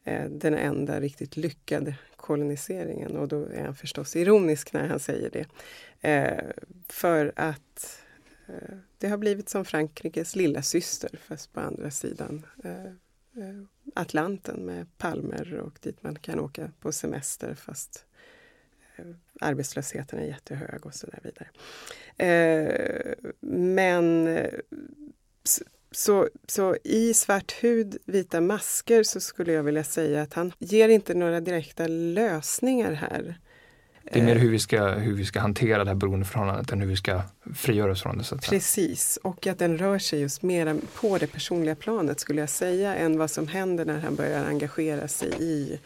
eh, 0.04 0.24
den 0.24 0.54
enda 0.54 1.00
riktigt 1.00 1.36
lyckade 1.36 1.94
koloniseringen 2.16 3.16
och 3.16 3.28
då 3.28 3.44
är 3.46 3.64
han 3.64 3.74
förstås 3.74 4.16
ironisk 4.16 4.72
när 4.72 4.88
han 4.88 5.00
säger 5.00 5.30
det. 5.30 5.46
Eh, 6.08 6.44
för 6.88 7.32
att 7.36 8.01
Eh, 8.52 8.76
det 8.98 9.08
har 9.08 9.16
blivit 9.16 9.48
som 9.48 9.64
Frankrikes 9.64 10.36
lilla 10.36 10.62
syster 10.62 11.10
fast 11.26 11.52
på 11.52 11.60
andra 11.60 11.90
sidan 11.90 12.46
eh, 12.64 12.84
eh, 13.44 13.62
Atlanten 13.94 14.66
med 14.66 14.98
palmer 14.98 15.54
och 15.54 15.78
dit 15.82 16.02
man 16.02 16.16
kan 16.16 16.40
åka 16.40 16.70
på 16.80 16.92
semester 16.92 17.54
fast 17.54 18.04
arbetslösheten 19.40 20.18
är 20.18 20.24
jättehög 20.24 20.86
och 20.86 20.94
så 20.94 21.06
där 21.06 21.20
vidare. 21.22 21.48
Men 23.40 24.28
så, 25.92 26.28
så 26.46 26.76
i 26.84 27.14
svart 27.14 27.52
hud, 27.52 27.96
vita 28.04 28.40
masker 28.40 29.02
så 29.02 29.20
skulle 29.20 29.52
jag 29.52 29.62
vilja 29.62 29.84
säga 29.84 30.22
att 30.22 30.34
han 30.34 30.52
ger 30.58 30.88
inte 30.88 31.14
några 31.14 31.40
direkta 31.40 31.86
lösningar 31.86 32.92
här. 32.92 33.38
Det 34.04 34.20
är 34.20 34.24
mer 34.24 34.36
hur 34.36 34.50
vi 34.50 34.58
ska, 34.58 34.88
hur 34.88 35.14
vi 35.14 35.24
ska 35.24 35.40
hantera 35.40 35.84
det 35.84 35.90
här 35.90 35.94
beroendeförhållandet 35.94 36.72
än 36.72 36.80
hur 36.80 36.88
vi 36.88 36.96
ska 36.96 37.22
frigöra 37.54 37.92
oss 37.92 38.02
från 38.02 38.18
det. 38.18 38.24
Så 38.24 38.34
att 38.34 38.48
Precis, 38.48 39.18
och 39.22 39.46
att 39.46 39.58
den 39.58 39.78
rör 39.78 39.98
sig 39.98 40.20
just 40.20 40.42
mer 40.42 40.76
på 40.94 41.18
det 41.18 41.26
personliga 41.26 41.74
planet 41.74 42.20
skulle 42.20 42.40
jag 42.40 42.50
säga 42.50 42.94
än 42.94 43.18
vad 43.18 43.30
som 43.30 43.48
händer 43.48 43.84
när 43.84 43.98
han 43.98 44.14
börjar 44.14 44.44
engagera 44.44 45.08
sig 45.08 45.32
i 45.38 45.78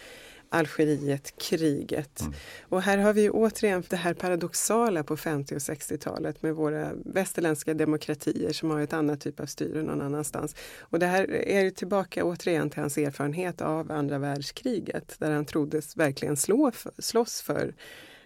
Algeriet, 0.48 1.34
kriget. 1.38 2.20
Mm. 2.20 2.32
Och 2.68 2.82
här 2.82 2.98
har 2.98 3.12
vi 3.12 3.30
återigen 3.30 3.82
det 3.90 3.96
här 3.96 4.14
paradoxala 4.14 5.02
på 5.02 5.16
50 5.16 5.54
och 5.54 5.58
60-talet 5.58 6.42
med 6.42 6.54
våra 6.54 6.92
västerländska 7.04 7.74
demokratier 7.74 8.52
som 8.52 8.70
har 8.70 8.80
ett 8.80 8.92
annat 8.92 9.20
typ 9.20 9.40
av 9.40 9.46
styre 9.46 9.82
någon 9.82 10.00
annanstans. 10.00 10.56
Och 10.80 10.98
det 10.98 11.06
här 11.06 11.30
är 11.30 11.62
ju 11.62 11.70
tillbaka 11.70 12.24
återigen 12.24 12.70
till 12.70 12.80
hans 12.80 12.98
erfarenhet 12.98 13.60
av 13.60 13.92
andra 13.92 14.18
världskriget 14.18 15.16
där 15.18 15.30
han 15.30 15.44
troddes 15.44 15.96
verkligen 15.96 16.36
slå, 16.36 16.72
slåss 16.98 17.42
för 17.42 17.74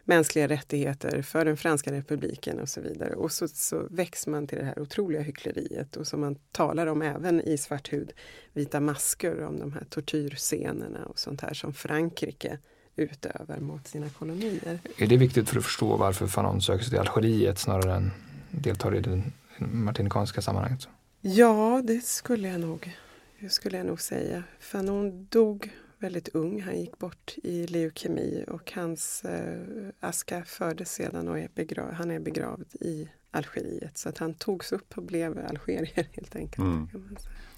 mänskliga 0.05 0.49
rättigheter 0.49 1.23
för 1.23 1.45
den 1.45 1.57
franska 1.57 1.93
republiken 1.93 2.61
och 2.61 2.69
så 2.69 2.81
vidare. 2.81 3.15
Och 3.15 3.33
så, 3.33 3.49
så 3.49 3.87
väcks 3.91 4.27
man 4.27 4.47
till 4.47 4.59
det 4.59 4.65
här 4.65 4.79
otroliga 4.79 5.23
hyckleriet 5.23 5.97
och 5.97 6.07
som 6.07 6.21
man 6.21 6.37
talar 6.53 6.87
om 6.87 7.03
även 7.03 7.41
i 7.41 7.59
Svart 7.59 7.93
hud, 7.93 8.13
vita 8.53 8.81
masker, 8.81 9.45
om 9.45 9.59
de 9.59 9.73
här 9.73 9.85
tortyrscenerna 9.91 11.05
och 11.07 11.19
sånt 11.19 11.41
här 11.41 11.55
som 11.55 11.73
Frankrike 11.73 12.59
utövar 12.97 13.61
mot 13.61 13.87
sina 13.87 14.09
kolonier. 14.09 14.79
Är 14.97 15.07
det 15.07 15.17
viktigt 15.17 15.49
för 15.49 15.59
att 15.59 15.65
förstå 15.65 15.97
varför 15.97 16.27
Fanon 16.27 16.63
söker 16.63 16.85
sig 16.85 16.91
till 16.91 16.99
Algeriet 16.99 17.59
snarare 17.59 17.95
än 17.95 18.11
deltar 18.51 18.95
i 18.95 19.01
det 19.01 19.23
martinikanska 19.59 20.43
sammanhanget? 20.43 20.89
Ja, 21.21 21.83
det 21.85 22.05
skulle 22.05 22.49
jag 22.49 22.61
nog, 22.61 22.97
det 23.41 23.49
skulle 23.49 23.77
jag 23.77 23.87
nog 23.87 24.01
säga. 24.01 24.43
Fanon 24.61 25.27
dog 25.31 25.71
väldigt 26.01 26.29
ung. 26.29 26.63
Han 26.63 26.81
gick 26.81 26.99
bort 26.99 27.35
i 27.43 27.67
leukemi 27.67 28.45
och 28.49 28.73
hans 28.75 29.25
eh, 29.25 29.89
aska 30.01 30.45
fördes 30.45 30.93
sedan 30.93 31.29
och 31.29 31.39
är 31.39 31.49
begrav, 31.55 31.93
han 31.93 32.11
är 32.11 32.21
begravd 32.21 32.75
i 32.81 33.09
Algeriet. 33.31 33.99
Så 33.99 34.09
att 34.09 34.19
han 34.19 34.35
togs 34.35 34.73
upp 34.73 34.99
och 34.99 35.03
blev 35.03 35.47
algerier 35.49 36.09
helt 36.13 36.37
enkelt. 36.37 36.59
Mm. 36.59 36.89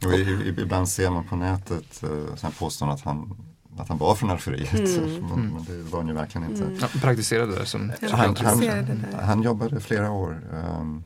Och 0.04 0.14
ibland 0.58 0.88
ser 0.88 1.10
man 1.10 1.28
på 1.28 1.36
nätet 1.36 2.02
eh, 2.02 2.34
sen 2.34 2.52
påstår 2.52 2.90
att 2.90 3.00
han 3.00 3.36
att 3.78 3.88
han 3.88 3.98
var 3.98 4.14
från 4.14 4.30
Algeriet. 4.30 4.98
Mm. 4.98 5.26
Men, 5.28 5.48
men, 5.48 5.64
det 5.64 5.82
var 5.82 5.98
han 5.98 6.08
ju 6.08 6.14
verkligen 6.14 6.50
inte. 6.50 6.64
Mm. 6.64 6.78
Han 6.80 6.90
praktiserade 6.90 7.58
det 7.58 7.66
som 7.66 7.92
han, 8.00 8.36
han, 8.36 9.04
han, 9.12 9.42
jobbade 9.42 9.80
flera 9.80 10.10
år, 10.10 10.40
um, 10.80 11.04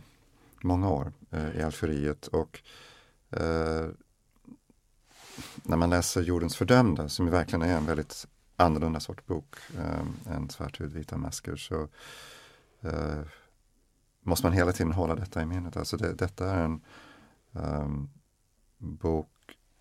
många 0.61 0.90
år 0.90 1.12
uh, 1.35 1.61
i 1.61 1.62
Algeriet 1.62 2.27
och 2.27 2.61
uh, 3.40 3.88
när 5.68 5.76
man 5.76 5.90
läser 5.90 6.22
Jordens 6.22 6.57
fördömda, 6.57 7.09
som 7.09 7.31
verkligen 7.31 7.62
är 7.62 7.76
en 7.76 7.87
väldigt 7.87 8.26
annorlunda 8.57 9.00
sorts 9.00 9.26
bok 9.26 9.57
eh, 9.76 10.35
än 10.35 10.50
Svarthud, 10.50 10.92
vita 10.92 11.16
masker, 11.16 11.57
så 11.57 11.88
eh, 12.81 13.20
måste 14.22 14.46
man 14.46 14.52
hela 14.52 14.72
tiden 14.72 14.92
hålla 14.92 15.14
detta 15.14 15.42
i 15.42 15.46
minnet. 15.46 15.76
Alltså 15.76 15.96
det, 15.96 16.14
detta 16.14 16.50
är 16.50 16.64
en 16.64 16.81
eh, 17.52 17.88
bok 18.79 19.29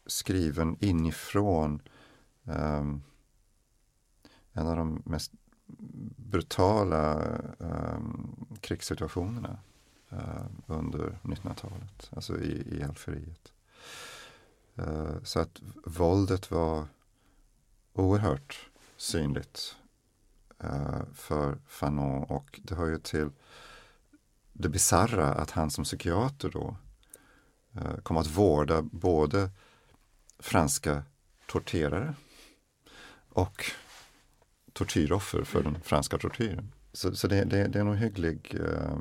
skriven 0.05 0.77
inifrån 0.79 1.81
eh, 2.45 2.83
en 4.53 4.67
av 4.67 4.75
de 4.75 5.01
mest 5.05 5.31
brutala 6.17 7.13
ehm, 7.59 8.35
eh, 8.51 8.57
krigssituationerna 8.59 9.57
under 10.67 11.19
1900-talet, 11.23 12.09
alltså 12.15 12.41
i, 12.41 12.77
i 12.79 12.83
Algeriet. 12.83 13.53
Eh, 14.75 15.23
så 15.23 15.39
att 15.39 15.61
våldet 15.85 16.51
var 16.51 16.87
oerhört 17.93 18.69
synligt 18.97 19.75
eh, 20.59 21.01
för 21.13 21.57
Fanon 21.67 22.23
och 22.23 22.59
det 22.63 22.75
hör 22.75 22.87
ju 22.87 22.99
till 22.99 23.29
det 24.53 24.69
bizarra 24.69 25.33
att 25.33 25.51
han 25.51 25.71
som 25.71 25.83
psykiater 25.83 26.49
då 26.49 26.77
eh, 27.73 27.97
kom 28.03 28.17
att 28.17 28.27
vårda 28.27 28.81
både 28.81 29.49
franska 30.39 31.03
torterare 31.47 32.13
och 33.29 33.65
tortyroffer 34.73 35.43
för 35.43 35.63
den 35.63 35.81
franska 35.81 36.17
tortyren. 36.17 36.71
Så, 36.93 37.15
så 37.15 37.27
det, 37.27 37.43
det, 37.43 37.67
det, 37.67 37.79
är 37.79 37.81
en 37.81 37.93
ohygglig 37.93 38.55
eh, 38.55 38.99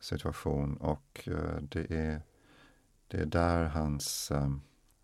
situation 0.00 0.76
och 0.76 1.28
eh, 1.28 1.62
det, 1.62 1.90
är, 1.90 2.22
det 3.10 3.18
är 3.18 3.26
där 3.26 3.64
hans, 3.64 4.30
eh, 4.30 4.50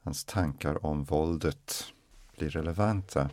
hans 0.02 0.24
tankar 0.24 0.86
om 0.86 1.04
våldet 1.04 1.84
blir 2.38 2.50
relevanta. 2.50 3.30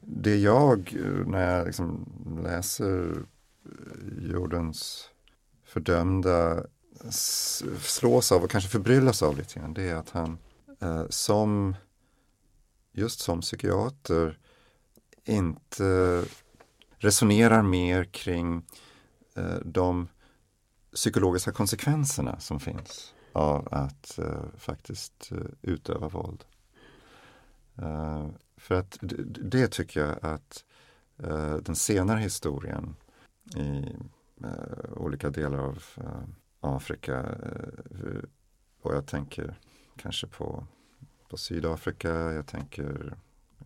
Det 0.00 0.36
jag, 0.36 0.96
eh, 0.96 1.26
när 1.26 1.56
jag 1.56 1.66
liksom 1.66 2.12
läser 2.44 3.10
eh, 3.10 4.30
jordens 4.30 5.10
fördömda 5.64 6.64
slås 7.80 8.32
av 8.32 8.42
och 8.44 8.50
kanske 8.50 8.70
förbryllas 8.70 9.22
av 9.22 9.36
lite 9.36 9.58
grann, 9.58 9.74
det 9.74 9.82
är 9.82 9.94
att 9.94 10.10
han 10.10 10.38
som 11.08 11.74
just 12.92 13.20
som 13.20 13.40
psykiater 13.40 14.38
inte 15.24 16.24
resonerar 16.98 17.62
mer 17.62 18.04
kring 18.04 18.62
de 19.64 20.08
psykologiska 20.94 21.52
konsekvenserna 21.52 22.40
som 22.40 22.60
finns 22.60 23.14
av 23.32 23.68
att 23.70 24.18
eh, 24.18 24.44
faktiskt 24.56 25.32
eh, 25.32 25.38
utöva 25.62 26.08
våld. 26.08 26.44
Eh, 27.76 28.28
för 28.56 28.74
att 28.74 28.98
det 29.40 29.68
tycker 29.68 30.00
jag 30.00 30.18
att 30.22 30.64
eh, 31.16 31.54
den 31.54 31.76
senare 31.76 32.18
historien 32.20 32.96
i 33.56 33.96
eh, 34.44 34.92
olika 34.96 35.30
delar 35.30 35.58
av 35.58 35.82
eh, 35.96 36.22
Afrika 36.60 37.18
eh, 37.20 38.22
och 38.82 38.94
jag 38.94 39.06
tänker 39.06 39.58
kanske 39.96 40.26
på, 40.26 40.66
på 41.28 41.36
Sydafrika, 41.36 42.10
jag 42.10 42.46
tänker 42.46 43.16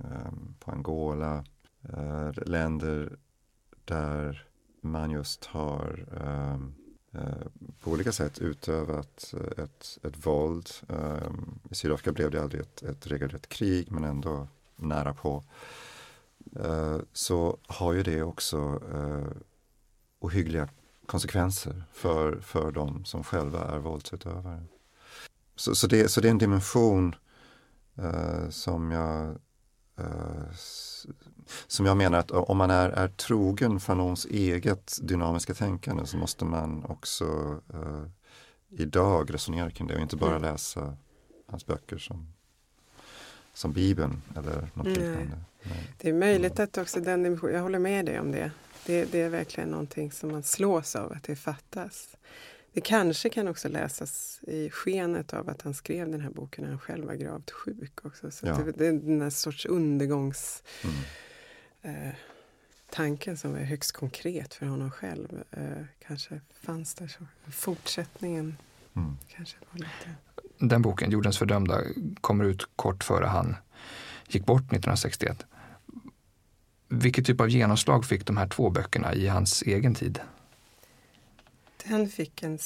ehm, 0.00 0.55
på 0.61 0.70
Angola, 0.70 1.44
eh, 1.83 2.33
länder 2.46 3.18
där 3.85 4.46
man 4.81 5.11
just 5.11 5.44
har 5.44 6.07
um, 6.11 6.74
Eh, 6.84 6.84
Eh, 7.14 7.46
på 7.81 7.90
olika 7.90 8.12
sätt 8.12 8.38
utövat 8.38 9.35
ett, 9.57 9.98
ett 10.03 10.27
våld. 10.27 10.70
Eh, 10.88 11.31
I 11.70 11.74
Sydafrika 11.74 12.12
blev 12.12 12.31
det 12.31 12.42
aldrig 12.42 12.61
ett, 12.62 12.83
ett 12.83 13.07
regelrätt 13.07 13.48
krig 13.48 13.90
men 13.90 14.05
ändå 14.05 14.48
nära 14.77 15.14
på. 15.14 15.44
Eh, 16.57 16.98
så 17.12 17.59
har 17.66 17.92
ju 17.92 18.03
det 18.03 18.22
också 18.22 18.81
ohyggliga 20.18 20.68
konsekvenser 21.07 21.85
för, 21.92 22.40
för 22.40 22.72
de 22.72 23.05
som 23.05 23.24
själva 23.24 23.64
är 23.64 23.79
våldsutövare. 23.79 24.64
Så, 25.57 25.74
så, 25.74 25.87
det, 25.87 26.09
så 26.09 26.20
det 26.20 26.29
är 26.29 26.31
en 26.31 26.38
dimension 26.38 27.14
som 28.50 28.90
jag 28.90 29.38
som 31.66 31.87
jag 31.87 31.96
menar 31.96 32.18
att 32.18 32.30
om 32.30 32.57
man 32.57 32.70
är, 32.70 32.90
är 32.90 33.09
trogen 33.09 33.80
Fanons 33.80 34.26
eget 34.26 34.98
dynamiska 35.02 35.54
tänkande 35.54 36.07
så 36.07 36.16
måste 36.16 36.44
man 36.44 36.85
också 36.85 37.24
uh, 37.74 38.07
idag 38.70 39.35
resonera 39.35 39.70
kring 39.70 39.88
det 39.88 39.94
och 39.94 40.00
inte 40.00 40.16
bara 40.16 40.37
mm. 40.37 40.42
läsa 40.42 40.96
hans 41.46 41.66
böcker 41.66 41.98
som, 41.98 42.33
som 43.54 43.72
Bibeln 43.72 44.22
eller 44.37 44.68
något 44.74 44.87
Nej. 44.87 44.94
liknande. 44.94 45.38
Det 45.98 46.09
är 46.09 46.12
möjligt 46.12 46.59
att 46.59 46.78
också 46.78 47.00
den 47.00 47.22
dimensionen, 47.22 47.54
jag 47.54 47.62
håller 47.62 47.78
med 47.78 48.07
dig 48.07 48.20
om 48.20 48.33
det. 48.33 48.50
det. 48.87 49.12
Det 49.12 49.20
är 49.20 49.28
verkligen 49.28 49.68
någonting 49.68 50.12
som 50.12 50.33
man 50.33 50.42
slås 50.42 50.96
av 50.96 51.12
att 51.12 51.22
det 51.22 51.37
fattas. 51.37 52.16
Det 52.72 52.80
kanske 52.80 53.28
kan 53.28 53.48
också 53.48 53.68
läsas 53.68 54.40
i 54.42 54.70
skenet 54.70 55.35
av 55.35 55.48
att 55.48 55.62
han 55.62 55.74
skrev 55.74 56.11
den 56.11 56.20
här 56.20 56.30
boken 56.30 56.64
när 56.64 56.70
han 56.70 56.80
själv 56.80 57.07
var 57.07 57.14
gravt 57.14 57.50
sjuk. 57.50 58.04
Också. 58.04 58.30
Så 58.30 58.46
ja. 58.46 58.59
det, 58.64 58.72
det, 58.72 58.87
är 58.87 58.92
den 58.92 59.22
här 59.22 59.30
sorts 59.30 59.66
undergångs... 59.66 60.62
Mm 60.83 60.94
eh, 61.85 62.14
tanken 62.90 63.37
som 63.37 63.55
är 63.55 63.64
högst 63.64 63.92
konkret 63.92 64.55
för 64.55 64.66
honom 64.66 64.90
själv 64.90 65.42
eh, 65.51 65.85
kanske 66.07 66.40
fanns 66.61 66.94
där. 66.94 67.09
Så 67.09 67.27
fortsättningen 67.51 68.57
mm. 68.97 69.18
kanske 69.37 69.57
var 69.70 69.79
lite... 69.79 70.14
Den 70.59 70.83
boken, 70.83 71.11
Jordens 71.11 71.38
fördömda, 71.38 71.81
kommer 72.20 72.44
ut 72.44 72.68
kort 72.77 73.05
före 73.05 73.27
han 73.27 73.57
gick 74.29 74.47
bort 74.47 74.62
1961. 74.62 75.47
Vilket 76.88 77.27
typ 77.27 77.40
av 77.40 77.49
genomslag 77.49 78.05
fick 78.05 78.27
de 78.27 78.37
här 78.37 78.49
två 78.49 78.70
böckerna 78.70 79.14
i 79.14 79.27
hans 79.27 79.62
egen 79.62 79.94
tid? 79.94 80.20
Den 81.85 82.09
fick 82.09 82.42
en 82.42 82.59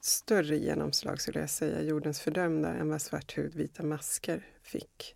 större 0.00 0.56
genomslag, 0.56 1.20
skulle 1.20 1.40
jag 1.40 1.50
säga, 1.50 1.82
Jordens 1.82 2.20
fördömda, 2.20 2.74
än 2.74 2.88
vad 2.88 3.02
Svart 3.02 3.38
hud, 3.38 3.54
vita 3.54 3.82
masker 3.82 4.46
fick. 4.62 5.14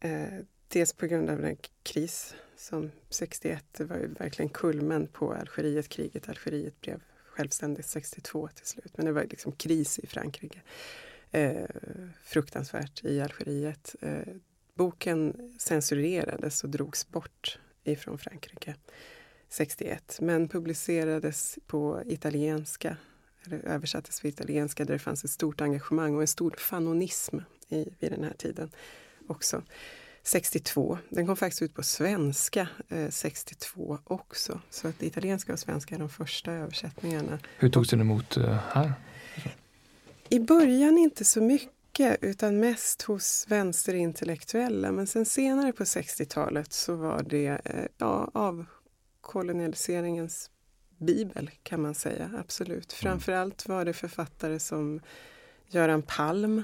Eh, 0.00 0.38
dels 0.68 0.92
på 0.92 1.06
grund 1.06 1.30
av 1.30 1.40
den 1.40 1.56
kris 1.82 2.34
som 2.58 2.90
61 3.10 3.80
var 3.80 3.96
ju 3.96 4.06
verkligen 4.06 4.48
kulmen 4.48 5.06
på 5.06 5.32
Algerietkriget. 5.32 6.28
Algeriet 6.28 6.80
blev 6.80 7.00
självständigt 7.24 7.86
62 7.86 8.48
till 8.54 8.66
slut. 8.66 8.96
Men 8.96 9.06
det 9.06 9.12
var 9.12 9.24
liksom 9.24 9.52
kris 9.52 9.98
i 9.98 10.06
Frankrike. 10.06 10.60
Eh, 11.30 11.64
fruktansvärt 12.24 13.04
i 13.04 13.20
Algeriet. 13.20 13.96
Eh, 14.00 14.34
boken 14.74 15.54
censurerades 15.58 16.64
och 16.64 16.70
drogs 16.70 17.08
bort 17.08 17.58
ifrån 17.84 18.18
Frankrike 18.18 18.74
61 19.48 20.18
men 20.20 20.48
publicerades 20.48 21.58
på 21.66 22.02
italienska, 22.06 22.96
eller 23.46 23.58
översattes 23.58 24.20
på 24.20 24.28
italienska 24.28 24.84
där 24.84 24.92
det 24.92 24.98
fanns 24.98 25.24
ett 25.24 25.30
stort 25.30 25.60
engagemang 25.60 26.14
och 26.14 26.20
en 26.20 26.28
stor 26.28 26.54
fanonism 26.58 27.38
i, 27.68 27.88
vid 27.98 28.12
den 28.12 28.24
här 28.24 28.34
tiden 28.38 28.70
också. 29.26 29.62
62. 30.28 30.98
Den 31.08 31.26
kom 31.26 31.36
faktiskt 31.36 31.62
ut 31.62 31.74
på 31.74 31.82
svenska 31.82 32.68
eh, 32.88 33.08
62 33.10 33.98
också. 34.04 34.60
Så 34.70 34.88
att 34.88 35.02
italienska 35.02 35.52
och 35.52 35.58
svenska 35.58 35.94
är 35.94 35.98
de 35.98 36.08
första 36.08 36.52
översättningarna. 36.52 37.38
Hur 37.58 37.70
togs 37.70 37.90
den 37.90 38.00
emot 38.00 38.36
eh, 38.36 38.58
här? 38.70 38.92
I 40.28 40.40
början 40.40 40.98
inte 40.98 41.24
så 41.24 41.40
mycket 41.40 42.18
utan 42.20 42.60
mest 42.60 43.02
hos 43.02 43.46
vänsterintellektuella. 43.48 44.92
Men 44.92 45.06
sen 45.06 45.26
senare 45.26 45.72
på 45.72 45.84
60-talet 45.84 46.72
så 46.72 46.94
var 46.94 47.22
det 47.22 47.60
eh, 47.64 47.84
ja, 47.98 48.30
av 48.34 48.64
kolonialiseringens 49.20 50.50
bibel 50.98 51.50
kan 51.62 51.82
man 51.82 51.94
säga, 51.94 52.30
absolut. 52.38 52.72
Mm. 52.92 53.02
Framförallt 53.02 53.68
var 53.68 53.84
det 53.84 53.92
författare 53.92 54.58
som 54.58 55.00
Göran 55.68 56.02
Palm 56.02 56.62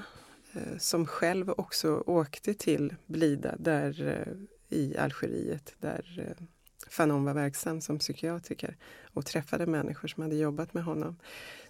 Eh, 0.55 0.77
som 0.77 1.07
själv 1.07 1.49
också 1.49 2.03
åkte 2.05 2.53
till 2.53 2.95
Blida 3.05 3.55
där 3.59 4.07
eh, 4.07 4.77
i 4.77 4.97
Algeriet 4.97 5.75
där 5.79 6.25
eh, 6.27 6.45
Fanon 6.87 7.25
var 7.25 7.33
verksam 7.33 7.81
som 7.81 7.99
psykiatriker 7.99 8.77
och 9.13 9.25
träffade 9.25 9.65
människor 9.65 10.07
som 10.07 10.23
hade 10.23 10.35
jobbat 10.35 10.73
med 10.73 10.83
honom. 10.83 11.19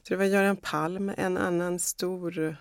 Så 0.03 0.13
det 0.13 0.17
var 0.17 0.25
Göran 0.25 0.57
Palm, 0.57 1.11
en 1.17 1.37
annan 1.37 1.79
stor 1.79 2.57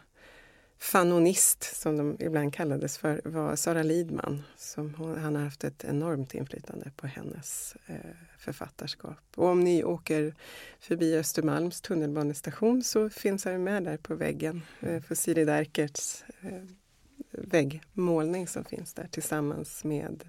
fanonist 0.84 1.76
som 1.76 1.96
de 1.96 2.16
ibland 2.20 2.54
kallades 2.54 2.98
för 2.98 3.20
var 3.24 3.56
Sara 3.56 3.82
Lidman. 3.82 4.42
Som 4.56 4.94
hon, 4.94 5.18
han 5.18 5.36
har 5.36 5.42
haft 5.42 5.64
ett 5.64 5.84
enormt 5.84 6.34
inflytande 6.34 6.90
på 6.96 7.06
hennes 7.06 7.76
eh, 7.86 7.96
författarskap. 8.38 9.18
Och 9.36 9.46
om 9.46 9.60
ni 9.60 9.84
åker 9.84 10.34
förbi 10.80 11.16
Östermalms 11.16 11.80
tunnelbanestation 11.80 12.82
så 12.82 13.10
finns 13.10 13.44
han 13.44 13.64
med 13.64 13.84
där 13.84 13.96
på 13.96 14.14
väggen 14.14 14.62
eh, 14.80 15.02
för 15.02 15.14
Siri 15.14 15.44
Derkerts 15.44 16.24
eh, 16.40 16.62
väggmålning 17.30 18.46
som 18.46 18.64
finns 18.64 18.94
där 18.94 19.08
tillsammans 19.10 19.84
med 19.84 20.24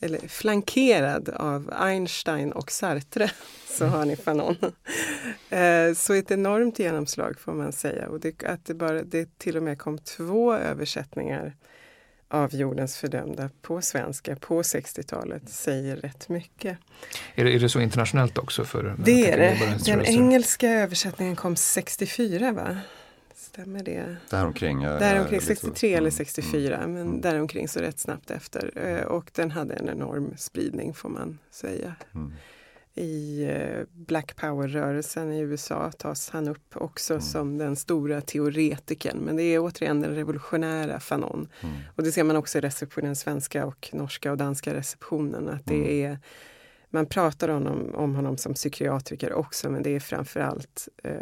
eller 0.00 0.28
flankerad 0.28 1.28
av 1.28 1.72
Einstein 1.76 2.52
och 2.52 2.70
Sartre, 2.70 3.30
så 3.68 3.86
har 3.86 4.04
ni 4.04 4.16
Fanon. 4.16 4.56
Eh, 5.50 5.94
så 5.94 6.14
ett 6.14 6.30
enormt 6.30 6.78
genomslag 6.78 7.40
får 7.40 7.52
man 7.52 7.72
säga. 7.72 8.08
Och 8.08 8.20
det, 8.20 8.44
att 8.44 8.64
det, 8.64 8.74
bara, 8.74 9.02
det 9.02 9.38
till 9.38 9.56
och 9.56 9.62
med 9.62 9.78
kom 9.78 9.98
två 9.98 10.54
översättningar 10.54 11.56
av 12.30 12.54
jordens 12.54 12.96
fördömda 12.96 13.50
på 13.62 13.82
svenska 13.82 14.36
på 14.36 14.62
60-talet 14.62 15.48
säger 15.48 15.96
rätt 15.96 16.28
mycket. 16.28 16.78
Är 17.34 17.44
det, 17.44 17.54
är 17.54 17.58
det 17.58 17.68
så 17.68 17.80
internationellt 17.80 18.38
också? 18.38 18.64
För, 18.64 18.96
det 18.98 19.30
är 19.30 19.36
det. 19.36 19.78
Den 19.84 20.06
engelska 20.06 20.70
översättningen 20.70 21.36
kom 21.36 21.56
64 21.56 22.52
va? 22.52 22.78
Stämmer 23.60 23.82
det? 23.82 24.16
Däromkring. 24.30 24.82
Jag, 24.82 25.00
däromkring 25.00 25.40
63 25.40 25.94
eller 25.94 26.10
64, 26.10 26.76
mm, 26.76 26.92
men 26.92 27.02
mm. 27.02 27.20
däromkring 27.20 27.68
så 27.68 27.80
rätt 27.80 27.98
snabbt 27.98 28.30
efter. 28.30 28.72
Eh, 28.74 29.04
och 29.04 29.30
den 29.34 29.50
hade 29.50 29.74
en 29.74 29.88
enorm 29.88 30.34
spridning 30.36 30.94
får 30.94 31.08
man 31.08 31.38
säga. 31.50 31.94
Mm. 32.14 32.32
I 32.94 33.42
eh, 33.44 33.86
Black 33.92 34.36
Power-rörelsen 34.36 35.32
i 35.32 35.40
USA 35.40 35.92
tas 35.92 36.30
han 36.30 36.48
upp 36.48 36.76
också 36.76 37.12
mm. 37.12 37.22
som 37.22 37.58
den 37.58 37.76
stora 37.76 38.20
teoretikern. 38.20 39.18
Men 39.18 39.36
det 39.36 39.42
är 39.42 39.58
återigen 39.58 40.00
den 40.00 40.14
revolutionära 40.14 41.00
Fanon. 41.00 41.48
Mm. 41.60 41.76
Och 41.96 42.02
det 42.02 42.12
ser 42.12 42.24
man 42.24 42.36
också 42.36 42.58
i 42.58 42.60
receptionen, 42.60 43.16
svenska 43.16 43.66
och 43.66 43.90
norska 43.92 44.30
och 44.30 44.38
danska 44.38 44.74
receptionen. 44.74 45.48
Att 45.48 45.66
det 45.66 45.74
mm. 45.74 46.12
är 46.12 46.18
man 46.90 47.06
pratar 47.06 47.48
om 47.48 47.94
om 47.94 48.14
honom 48.14 48.36
som 48.36 48.54
psykiatriker 48.54 49.32
också 49.32 49.70
men 49.70 49.82
det 49.82 49.90
är 49.90 50.00
framförallt 50.00 50.88
eh, 51.04 51.12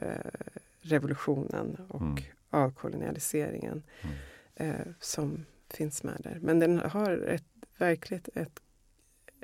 revolutionen 0.88 1.76
och 1.88 2.00
mm. 2.00 2.22
avkolonialiseringen 2.50 3.82
mm. 4.00 4.16
eh, 4.54 4.86
som 5.00 5.44
finns 5.70 6.02
med 6.02 6.20
där. 6.24 6.38
Men 6.40 6.58
den 6.58 6.78
har 6.78 7.10
ett, 7.10 7.44
verkligen 7.78 8.22
ett, 8.34 8.60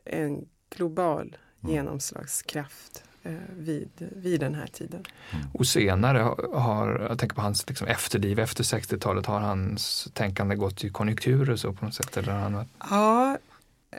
en 0.04 0.48
global 0.70 1.36
mm. 1.62 1.74
genomslagskraft 1.74 3.04
eh, 3.22 3.32
vid, 3.56 3.90
vid 4.16 4.40
den 4.40 4.54
här 4.54 4.66
tiden. 4.66 5.04
Mm. 5.32 5.46
Och 5.52 5.66
senare 5.66 6.18
har, 6.52 7.06
jag 7.08 7.18
tänker 7.18 7.36
på 7.36 7.42
hans 7.42 7.68
liksom 7.68 7.86
efterliv 7.86 8.38
efter 8.38 8.64
60-talet, 8.64 9.26
har 9.26 9.40
hans 9.40 10.08
tänkande 10.14 10.56
gått 10.56 10.84
i 10.84 10.90
konjunkturer 10.90 11.56
så 11.56 11.72
på 11.72 11.84
något 11.84 11.94
sätt? 11.94 12.16
Eller 12.16 12.32
han... 12.32 12.68
Ja, 12.90 13.38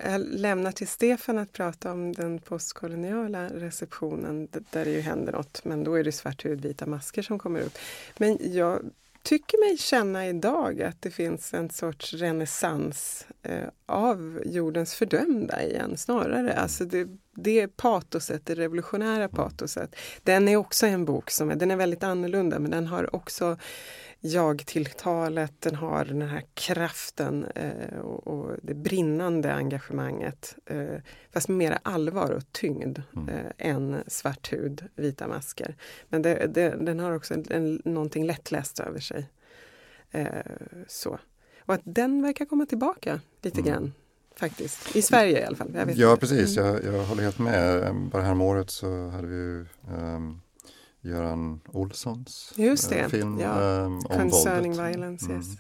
jag 0.04 0.22
lämnar 0.22 0.72
till 0.72 0.88
Stefan 0.88 1.38
att 1.38 1.54
prata 1.54 1.92
om 1.92 2.14
den 2.14 2.40
postkoloniala 2.40 3.50
receptionen 3.50 4.48
där 4.52 4.86
det 4.86 4.92
ju 4.92 5.02
händer 5.02 5.32
något, 5.32 5.66
men 5.66 5.84
då 5.84 5.96
är 5.96 6.04
det 6.04 6.12
svarthud, 6.12 6.62
vita 6.62 6.86
masker 6.86 7.22
som 7.22 7.40
kommer 7.40 7.62
upp. 7.62 7.78
Men 8.18 8.38
jag 8.42 8.82
tycker 9.26 9.68
mig 9.68 9.78
känna 9.78 10.28
idag 10.28 10.82
att 10.82 11.02
det 11.02 11.12
finns 11.12 11.54
en 11.54 11.70
sorts 11.70 12.14
renässans 12.14 13.28
eh, 13.44 13.70
av 13.86 14.42
jordens 14.46 14.96
fördömda 14.96 15.64
igen 15.64 15.98
snarare. 15.98 16.40
Mm. 16.40 16.58
Alltså 16.58 16.86
det, 16.86 17.08
det 17.36 17.68
patoset, 17.68 18.46
det 18.46 18.56
revolutionära 18.56 19.30
patoset. 19.30 19.96
Den 20.24 20.48
är 20.48 20.56
också 20.56 20.86
en 20.86 21.06
bok 21.06 21.32
som 21.32 21.50
är, 21.50 21.56
den 21.56 21.72
är 21.72 21.76
väldigt 21.76 22.04
annorlunda 22.04 22.60
men 22.60 22.72
den 22.72 22.88
har 22.88 23.16
också 23.16 23.58
jag-tilltalet, 24.20 25.54
den 25.60 25.76
har 25.76 26.06
den 26.06 26.22
här 26.22 26.44
kraften 26.54 27.46
eh, 27.56 28.00
och, 28.00 28.28
och, 28.28 28.58
det 28.62 28.74
brinnande 28.74 29.54
engagemanget. 29.54 30.56
Eh, 30.66 30.96
fast 31.34 31.48
med 31.48 31.58
mera 31.58 31.80
allvar 31.84 32.32
och 32.32 32.52
tyngd 32.52 33.02
mm. 33.16 33.30
eh, 33.30 33.52
än 33.58 34.04
svart 34.08 34.54
hud, 34.54 34.84
vita 34.96 35.28
masker. 35.28 35.76
Men 36.10 36.22
det, 36.22 36.48
det, 36.54 36.70
den 36.70 37.00
har 37.00 37.12
också 37.12 37.34
en, 37.34 37.46
en, 37.50 37.82
någonting 37.86 38.26
lättläst 38.26 38.80
över 38.80 39.00
sig. 39.00 39.30
Eh, 40.12 40.28
så. 40.88 41.20
Och 41.60 41.74
att 41.74 41.82
den 41.84 42.22
verkar 42.22 42.46
komma 42.46 42.66
tillbaka 42.66 43.20
lite 43.42 43.60
mm. 43.60 43.72
grann. 43.72 43.94
Faktiskt, 44.38 44.96
i 44.96 45.02
Sverige 45.02 45.42
i 45.42 45.46
alla 45.46 45.56
fall. 45.56 45.92
ja 45.96 46.18
precis, 46.20 46.58
mm. 46.58 46.70
jag, 46.70 46.84
jag 46.94 47.04
håller 47.04 47.24
helt 47.24 47.40
med. 47.40 47.96
Bara 48.12 48.24
häromåret 48.24 48.70
så 48.70 49.10
hade 49.10 49.28
vi 49.28 49.66
um, 49.90 50.42
Göran 51.06 51.62
Olssons 51.68 52.54
just 52.56 52.90
det. 52.90 53.00
Eh, 53.00 53.08
film 53.08 53.40
ja. 53.40 53.60
um, 53.60 53.96
om 53.96 54.02
Concerning 54.02 54.72
våldet. 54.72 54.96
Violence, 54.96 55.26
mm. 55.26 55.38
yes. 55.38 55.58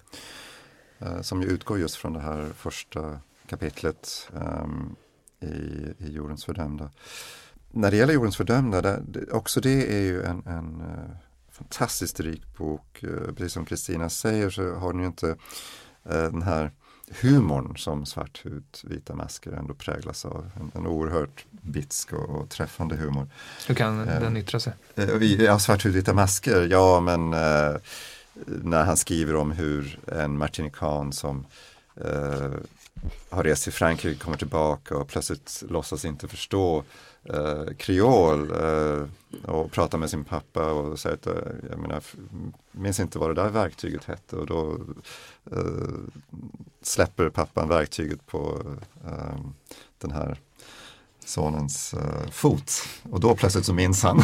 uh, 1.02 1.22
som 1.22 1.42
ju 1.42 1.48
utgår 1.48 1.80
just 1.80 1.96
från 1.96 2.14
det 2.14 2.20
här 2.20 2.50
första 2.56 3.20
kapitlet 3.48 4.30
um, 4.34 4.96
i, 5.40 5.46
i 5.98 6.12
Jordens 6.12 6.46
fördömda. 6.46 6.92
När 7.72 7.92
det 7.92 7.98
gäller 7.98 8.14
Jordens 8.14 8.38
fördömda, 8.38 8.82
det, 8.82 9.32
också 9.32 9.62
det 9.62 9.98
är 9.98 10.02
ju 10.02 10.24
en, 10.24 10.46
en 10.46 10.82
uh, 10.82 11.16
fantastiskt 11.52 12.20
rik 12.20 12.58
bok. 12.58 13.04
Uh, 13.04 13.34
precis 13.34 13.54
som 13.54 13.66
Kristina 13.66 14.10
säger 14.10 14.50
så 14.50 14.74
har 14.74 14.94
den 14.94 15.02
ju 15.02 15.08
inte 15.08 15.36
den 16.04 16.42
här 16.42 16.72
humorn 17.12 17.78
som 17.78 18.06
Svarthud, 18.06 18.64
vita 18.84 19.16
masker 19.16 19.52
ändå 19.52 19.74
präglas 19.74 20.26
av. 20.26 20.52
En, 20.56 20.72
en 20.76 20.88
oerhört 20.88 21.46
bitsk 21.52 22.14
och, 22.14 22.30
och 22.30 22.50
träffande 22.50 22.96
humor. 22.96 23.28
Hur 23.68 23.76
kan 23.76 24.10
eh, 24.10 24.20
den 24.20 24.38
yttra 24.38 24.60
sig? 24.60 24.74
Eh, 24.96 25.24
ja, 25.24 25.60
Svarthud, 25.60 25.94
vita 25.94 26.14
masker, 26.14 26.68
ja 26.72 27.00
men 27.00 27.34
eh, 27.34 27.76
när 28.46 28.84
han 28.84 28.98
skriver 28.98 29.36
om 29.36 29.52
hur 29.52 30.00
en 30.08 30.38
martinikan 30.38 31.14
som 31.14 31.46
eh, 31.96 32.52
har 33.30 33.44
rest 33.44 33.64
till 33.64 33.74
Frankrike 33.74 34.20
kommer 34.20 34.38
tillbaka 34.38 34.98
och 34.98 35.08
plötsligt 35.08 35.64
låtsas 35.70 36.06
inte 36.06 36.28
förstå 36.28 36.84
eh, 37.34 37.74
kreol 37.78 38.52
eh, 38.52 39.08
och 39.50 39.72
pratar 39.72 39.98
med 39.98 40.10
sin 40.10 40.24
pappa 40.24 40.72
och 40.72 41.00
säger 41.00 41.16
att 41.16 41.28
eh, 41.28 41.34
jag 41.70 41.80
menar, 41.80 42.04
minns 42.72 43.00
inte 43.00 43.20
vad 43.20 43.30
det 43.30 43.42
där 43.42 43.50
verktyget 43.50 44.04
hette 44.04 44.36
och 44.36 44.46
då 44.46 44.78
eh, 45.52 45.60
släpper 46.82 47.30
pappan 47.30 47.70
verktyget 47.70 48.26
på 48.26 48.62
eh, 49.06 49.40
den 49.98 50.12
här 50.12 50.40
sonens 51.26 51.94
uh, 51.94 52.30
fot. 52.32 52.72
Och 53.12 53.20
då 53.20 53.36
plötsligt 53.36 53.66
så 53.66 53.74
minns 53.74 54.04
han 54.04 54.18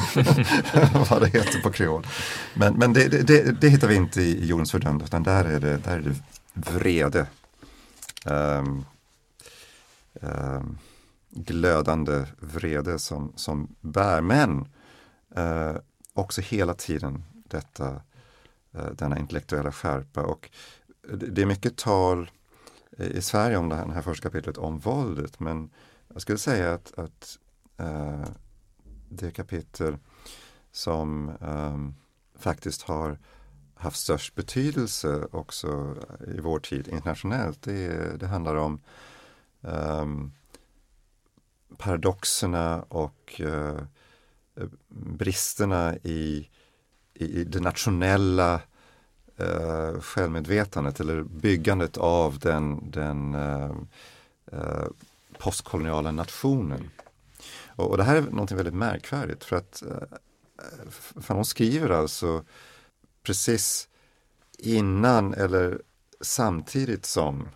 vad 1.09 1.21
det 1.21 1.27
heter 1.27 1.61
på 1.63 1.71
kreol. 1.71 2.07
Men, 2.53 2.73
men 2.73 2.93
det, 2.93 3.07
det, 3.07 3.61
det, 3.61 3.69
hittar 3.69 3.87
vi 3.87 3.95
inte 3.95 4.21
i 4.21 4.45
Jordens 4.45 4.71
fördömda 4.71 5.05
utan 5.05 5.23
där 5.23 5.45
är 5.45 5.59
det, 5.59 5.77
där 5.77 5.97
är 5.97 6.01
det 6.01 6.15
vrede. 6.53 7.27
Um, 8.25 8.85
um, 10.13 10.77
glödande 11.31 12.25
vrede 12.39 12.99
som, 12.99 13.33
som 13.35 13.75
bär. 13.81 14.21
Men 14.21 14.67
eh, 15.35 15.75
också 16.13 16.41
hela 16.41 16.73
tiden 16.73 17.23
detta, 17.33 18.01
eh, 18.71 18.85
denna 18.85 19.19
intellektuella 19.19 19.71
skärpa. 19.71 20.21
Och 20.23 20.49
det 21.13 21.41
är 21.41 21.45
mycket 21.45 21.77
tal 21.77 22.31
i 22.97 23.21
Sverige 23.21 23.57
om 23.57 23.69
det 23.69 23.75
här, 23.75 23.85
det 23.85 23.93
här 23.93 24.01
första 24.01 24.29
kapitlet 24.29 24.57
om 24.57 24.79
våldet 24.79 25.39
men 25.39 25.69
jag 26.13 26.21
skulle 26.21 26.37
säga 26.37 26.73
att, 26.73 26.99
att 26.99 27.37
eh, 27.77 28.25
det 29.09 29.31
kapitel 29.31 29.97
som 30.71 31.31
ehm, 31.41 31.95
faktiskt 32.35 32.81
har 32.81 33.19
haft 33.75 33.99
störst 33.99 34.35
betydelse 34.35 35.27
också 35.31 35.95
i 36.27 36.39
vår 36.39 36.59
tid 36.59 36.87
internationellt, 36.87 37.61
det, 37.61 38.19
det 38.19 38.27
handlar 38.27 38.55
om 38.55 38.81
um, 39.61 40.31
paradoxerna 41.81 42.85
och 42.87 43.41
eh, 43.41 43.77
bristerna 44.89 45.95
i, 46.03 46.49
i 47.13 47.43
det 47.43 47.59
nationella 47.59 48.61
eh, 49.37 50.01
självmedvetandet 50.01 50.99
eller 50.99 51.23
byggandet 51.23 51.97
av 51.97 52.39
den, 52.39 52.91
den 52.91 53.35
eh, 53.35 53.71
eh 54.51 54.87
postkoloniala 55.37 56.11
nationen. 56.11 56.89
Och, 57.65 57.89
och, 57.89 57.97
det 57.97 58.03
här 58.03 58.15
är 58.15 58.21
något 58.21 58.51
väldigt 58.51 58.73
märkvärdigt 58.73 59.43
för 59.43 59.55
att 59.55 59.83
eh, 59.83 60.07
Fanon 61.21 61.45
skriver 61.45 61.89
alltså 61.89 62.43
precis 63.23 63.87
innan 64.57 65.33
eller 65.33 65.81
samtidigt 66.21 67.05
som 67.05 67.47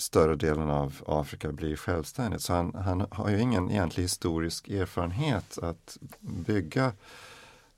större 0.00 0.36
delen 0.36 0.70
av 0.70 1.02
Afrika 1.06 1.52
blir 1.52 1.76
självständigt. 1.76 2.42
Så 2.42 2.52
han, 2.52 2.74
han 2.74 3.06
har 3.10 3.30
ju 3.30 3.40
ingen 3.40 3.70
egentlig 3.70 4.02
historisk 4.02 4.68
erfarenhet 4.68 5.58
att 5.58 5.98
bygga 6.20 6.92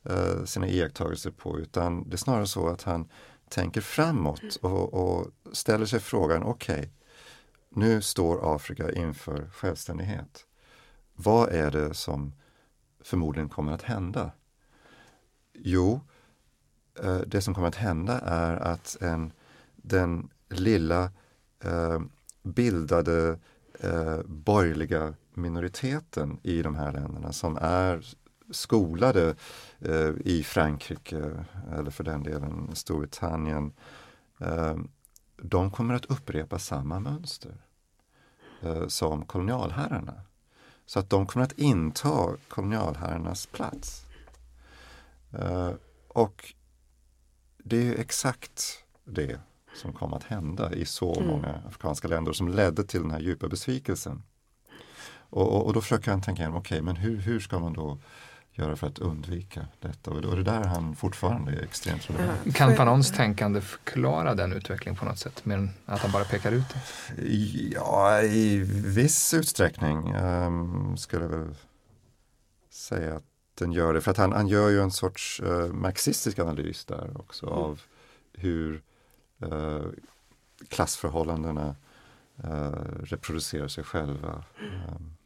eh, 0.03 0.45
sina 0.45 0.69
iakttagelser 0.69 1.31
på 1.31 1.59
utan 1.59 2.09
det 2.09 2.15
är 2.15 2.19
snarare 2.19 2.47
så 2.47 2.69
att 2.69 2.83
han 2.83 3.09
tänker 3.49 3.81
framåt 3.81 4.57
och, 4.61 4.95
och 4.95 5.27
ställer 5.53 5.87
sig 5.87 6.01
frågan, 6.01 6.43
okej, 6.43 6.79
okay, 6.79 6.89
nu 7.69 8.03
står 8.03 8.57
Afrika 8.57 8.93
inför 8.93 9.51
självständighet. 9.53 10.47
Vad 11.15 11.49
är 11.49 11.71
det 11.71 11.95
som 11.95 12.33
förmodligen 13.01 13.49
kommer 13.49 13.73
att 13.73 13.83
hända? 13.83 14.31
Jo, 15.53 16.01
eh, 17.03 17.17
det 17.17 17.43
som 17.43 17.55
kommer 17.55 17.69
att 17.69 17.75
hända 17.75 18.21
är 18.21 18.57
att 18.57 18.97
en, 19.01 19.33
den 19.77 20.31
lilla 20.49 21.11
eh, 21.65 22.01
bildade 22.43 23.39
eh, 23.81 24.21
borgerliga 24.25 25.15
minoriteten 25.35 26.39
i 26.43 26.63
de 26.63 26.75
här 26.75 26.93
länderna 26.93 27.33
som 27.33 27.59
är 27.61 28.15
skolade 28.51 29.35
eh, 29.81 30.11
i 30.25 30.43
Frankrike 30.43 31.45
eller 31.73 31.91
för 31.91 32.05
den 32.05 32.23
delen 32.23 32.71
Storbritannien. 32.75 33.73
Eh, 34.41 34.77
de 35.37 35.71
kommer 35.71 35.95
att 35.95 36.05
upprepa 36.05 36.59
samma 36.59 37.01
mönster 37.01 37.55
eh, 38.63 38.87
som 38.87 39.27
kolonialherrarna. 39.27 40.23
Så 40.87 40.99
att 40.99 41.11
de 41.11 41.27
kommer 41.27 41.47
att 41.47 41.59
inta 41.59 42.37
kolonialherrarnas 42.49 43.47
plats. 43.47 44.07
Eh, 45.33 45.73
och 46.09 46.55
det 47.59 47.89
är 47.89 47.99
exakt 47.99 48.85
det 49.05 49.41
som 49.75 49.93
kom 49.93 50.13
att 50.15 50.25
hända 50.25 50.73
i 50.73 50.85
så 50.85 51.15
mm. 51.15 51.29
många 51.29 51.63
afrikanska 51.69 52.09
länder 52.09 52.33
som 52.33 52.49
ledde 52.49 52.85
till 52.85 53.01
den 53.01 53.11
här 53.11 53.21
djupa 53.21 53.49
besvikelsen. 53.49 54.23
Och, 55.31 55.53
och, 55.53 55.67
och 55.67 55.73
då 55.73 55.81
försöker 55.81 56.11
han 56.11 56.23
tänka 56.23 56.43
igenom, 56.43 56.59
okej 56.59 56.77
okay, 56.77 56.85
men 56.85 56.97
hur, 56.97 57.17
hur 57.17 57.41
ska 57.41 57.59
man 57.59 57.73
då 57.73 57.99
göra 58.53 58.77
för 58.77 58.87
att 58.87 58.99
undvika 58.99 59.67
detta? 59.81 60.11
Och 60.11 60.23
det 60.23 60.29
är 60.29 60.37
där 60.37 60.65
han 60.65 60.97
fortfarande 60.97 61.53
är 61.53 61.63
extremt 61.63 62.11
relevant. 62.11 62.57
Kan 62.57 62.77
Fanons 62.77 63.13
tänkande 63.13 63.61
förklara 63.61 64.35
den 64.35 64.53
utvecklingen 64.53 64.97
på 64.97 65.05
något 65.05 65.19
sätt, 65.19 65.45
mer 65.45 65.57
än 65.57 65.71
att 65.87 66.01
han 66.01 66.13
bara 66.13 66.25
pekar 66.25 66.53
ut 66.53 66.65
det? 66.69 67.23
Ja, 67.75 68.23
i 68.23 68.59
viss 68.85 69.35
utsträckning 69.35 70.15
um, 70.15 70.97
skulle 70.97 71.23
jag 71.23 71.31
väl 71.31 71.55
säga 72.71 73.17
att 73.17 73.25
den 73.55 73.73
gör 73.73 73.95
det. 73.95 74.01
För 74.01 74.11
att 74.11 74.17
han, 74.17 74.33
han 74.33 74.49
gör 74.49 74.69
ju 74.69 74.81
en 74.81 74.91
sorts 74.91 75.41
uh, 75.45 75.67
marxistisk 75.67 76.39
analys 76.39 76.85
där 76.85 77.21
också 77.21 77.47
mm. 77.47 77.59
av 77.59 77.81
hur 78.33 78.83
uh, 79.45 79.87
klassförhållandena 80.69 81.77
uh, 82.45 83.05
reproducerar 83.05 83.69
sig 83.69 83.85
själva. 83.85 84.45
Um, 84.89 85.17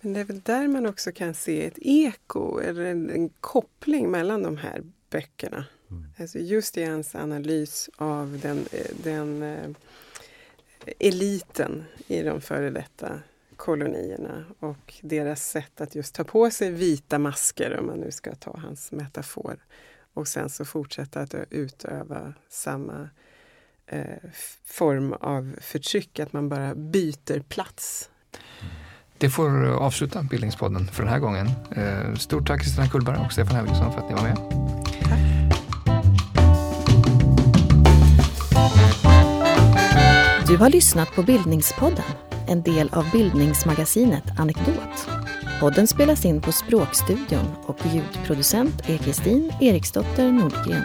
Men 0.00 0.12
det 0.12 0.20
är 0.20 0.24
väl 0.24 0.40
där 0.40 0.68
man 0.68 0.86
också 0.86 1.12
kan 1.12 1.34
se 1.34 1.66
ett 1.66 1.78
eko 1.80 2.58
eller 2.58 2.84
en, 2.84 3.10
en 3.10 3.28
koppling 3.28 4.10
mellan 4.10 4.42
de 4.42 4.56
här 4.56 4.82
böckerna. 5.10 5.64
Mm. 5.90 6.06
Alltså 6.18 6.38
just 6.38 6.76
i 6.76 6.84
hans 6.84 7.14
analys 7.14 7.90
av 7.96 8.38
den, 8.42 8.66
den 9.02 9.42
eh, 9.42 9.70
eliten 10.98 11.84
i 12.06 12.22
de 12.22 12.40
före 12.40 12.70
detta 12.70 13.20
kolonierna 13.56 14.44
och 14.58 14.94
deras 15.02 15.50
sätt 15.50 15.80
att 15.80 15.94
just 15.94 16.14
ta 16.14 16.24
på 16.24 16.50
sig 16.50 16.70
vita 16.70 17.18
masker, 17.18 17.76
om 17.78 17.86
man 17.86 17.98
nu 17.98 18.10
ska 18.10 18.34
ta 18.34 18.56
hans 18.56 18.92
metafor, 18.92 19.58
och 20.14 20.28
sen 20.28 20.50
så 20.50 20.64
fortsätta 20.64 21.20
att 21.20 21.34
utöva 21.50 22.34
samma 22.48 23.08
eh, 23.90 24.30
form 24.64 25.12
av 25.12 25.54
förtryck, 25.60 26.18
att 26.18 26.32
man 26.32 26.48
bara 26.48 26.74
byter 26.74 27.40
plats. 27.40 28.08
Det 29.18 29.30
får 29.30 29.66
avsluta 29.66 30.22
Bildningspodden 30.22 30.86
för 30.86 31.02
den 31.02 31.12
här 31.12 31.18
gången. 31.18 31.46
Eh, 31.76 32.14
stort 32.14 32.46
tack 32.46 32.62
Kristina 32.62 32.88
Kullberg 32.88 33.18
och 33.26 33.32
Stefan 33.32 33.56
Helgesson 33.56 33.92
för 33.92 34.00
att 34.00 34.08
ni 34.08 34.14
var 34.14 34.22
med. 34.22 34.36
Tack. 35.08 35.40
Du 40.50 40.56
har 40.56 40.70
lyssnat 40.70 41.14
på 41.14 41.22
Bildningspodden, 41.22 42.04
en 42.48 42.62
del 42.62 42.88
av 42.92 43.10
bildningsmagasinet 43.12 44.24
Anekdot. 44.38 45.08
Podden 45.60 45.86
spelas 45.86 46.24
in 46.24 46.40
på 46.40 46.52
Språkstudion 46.52 47.46
och 47.66 47.78
ljudproducent 47.86 48.88
är 48.88 48.98
Kristin 48.98 49.52
Eriksdotter 49.60 50.32
Nordgren. 50.32 50.84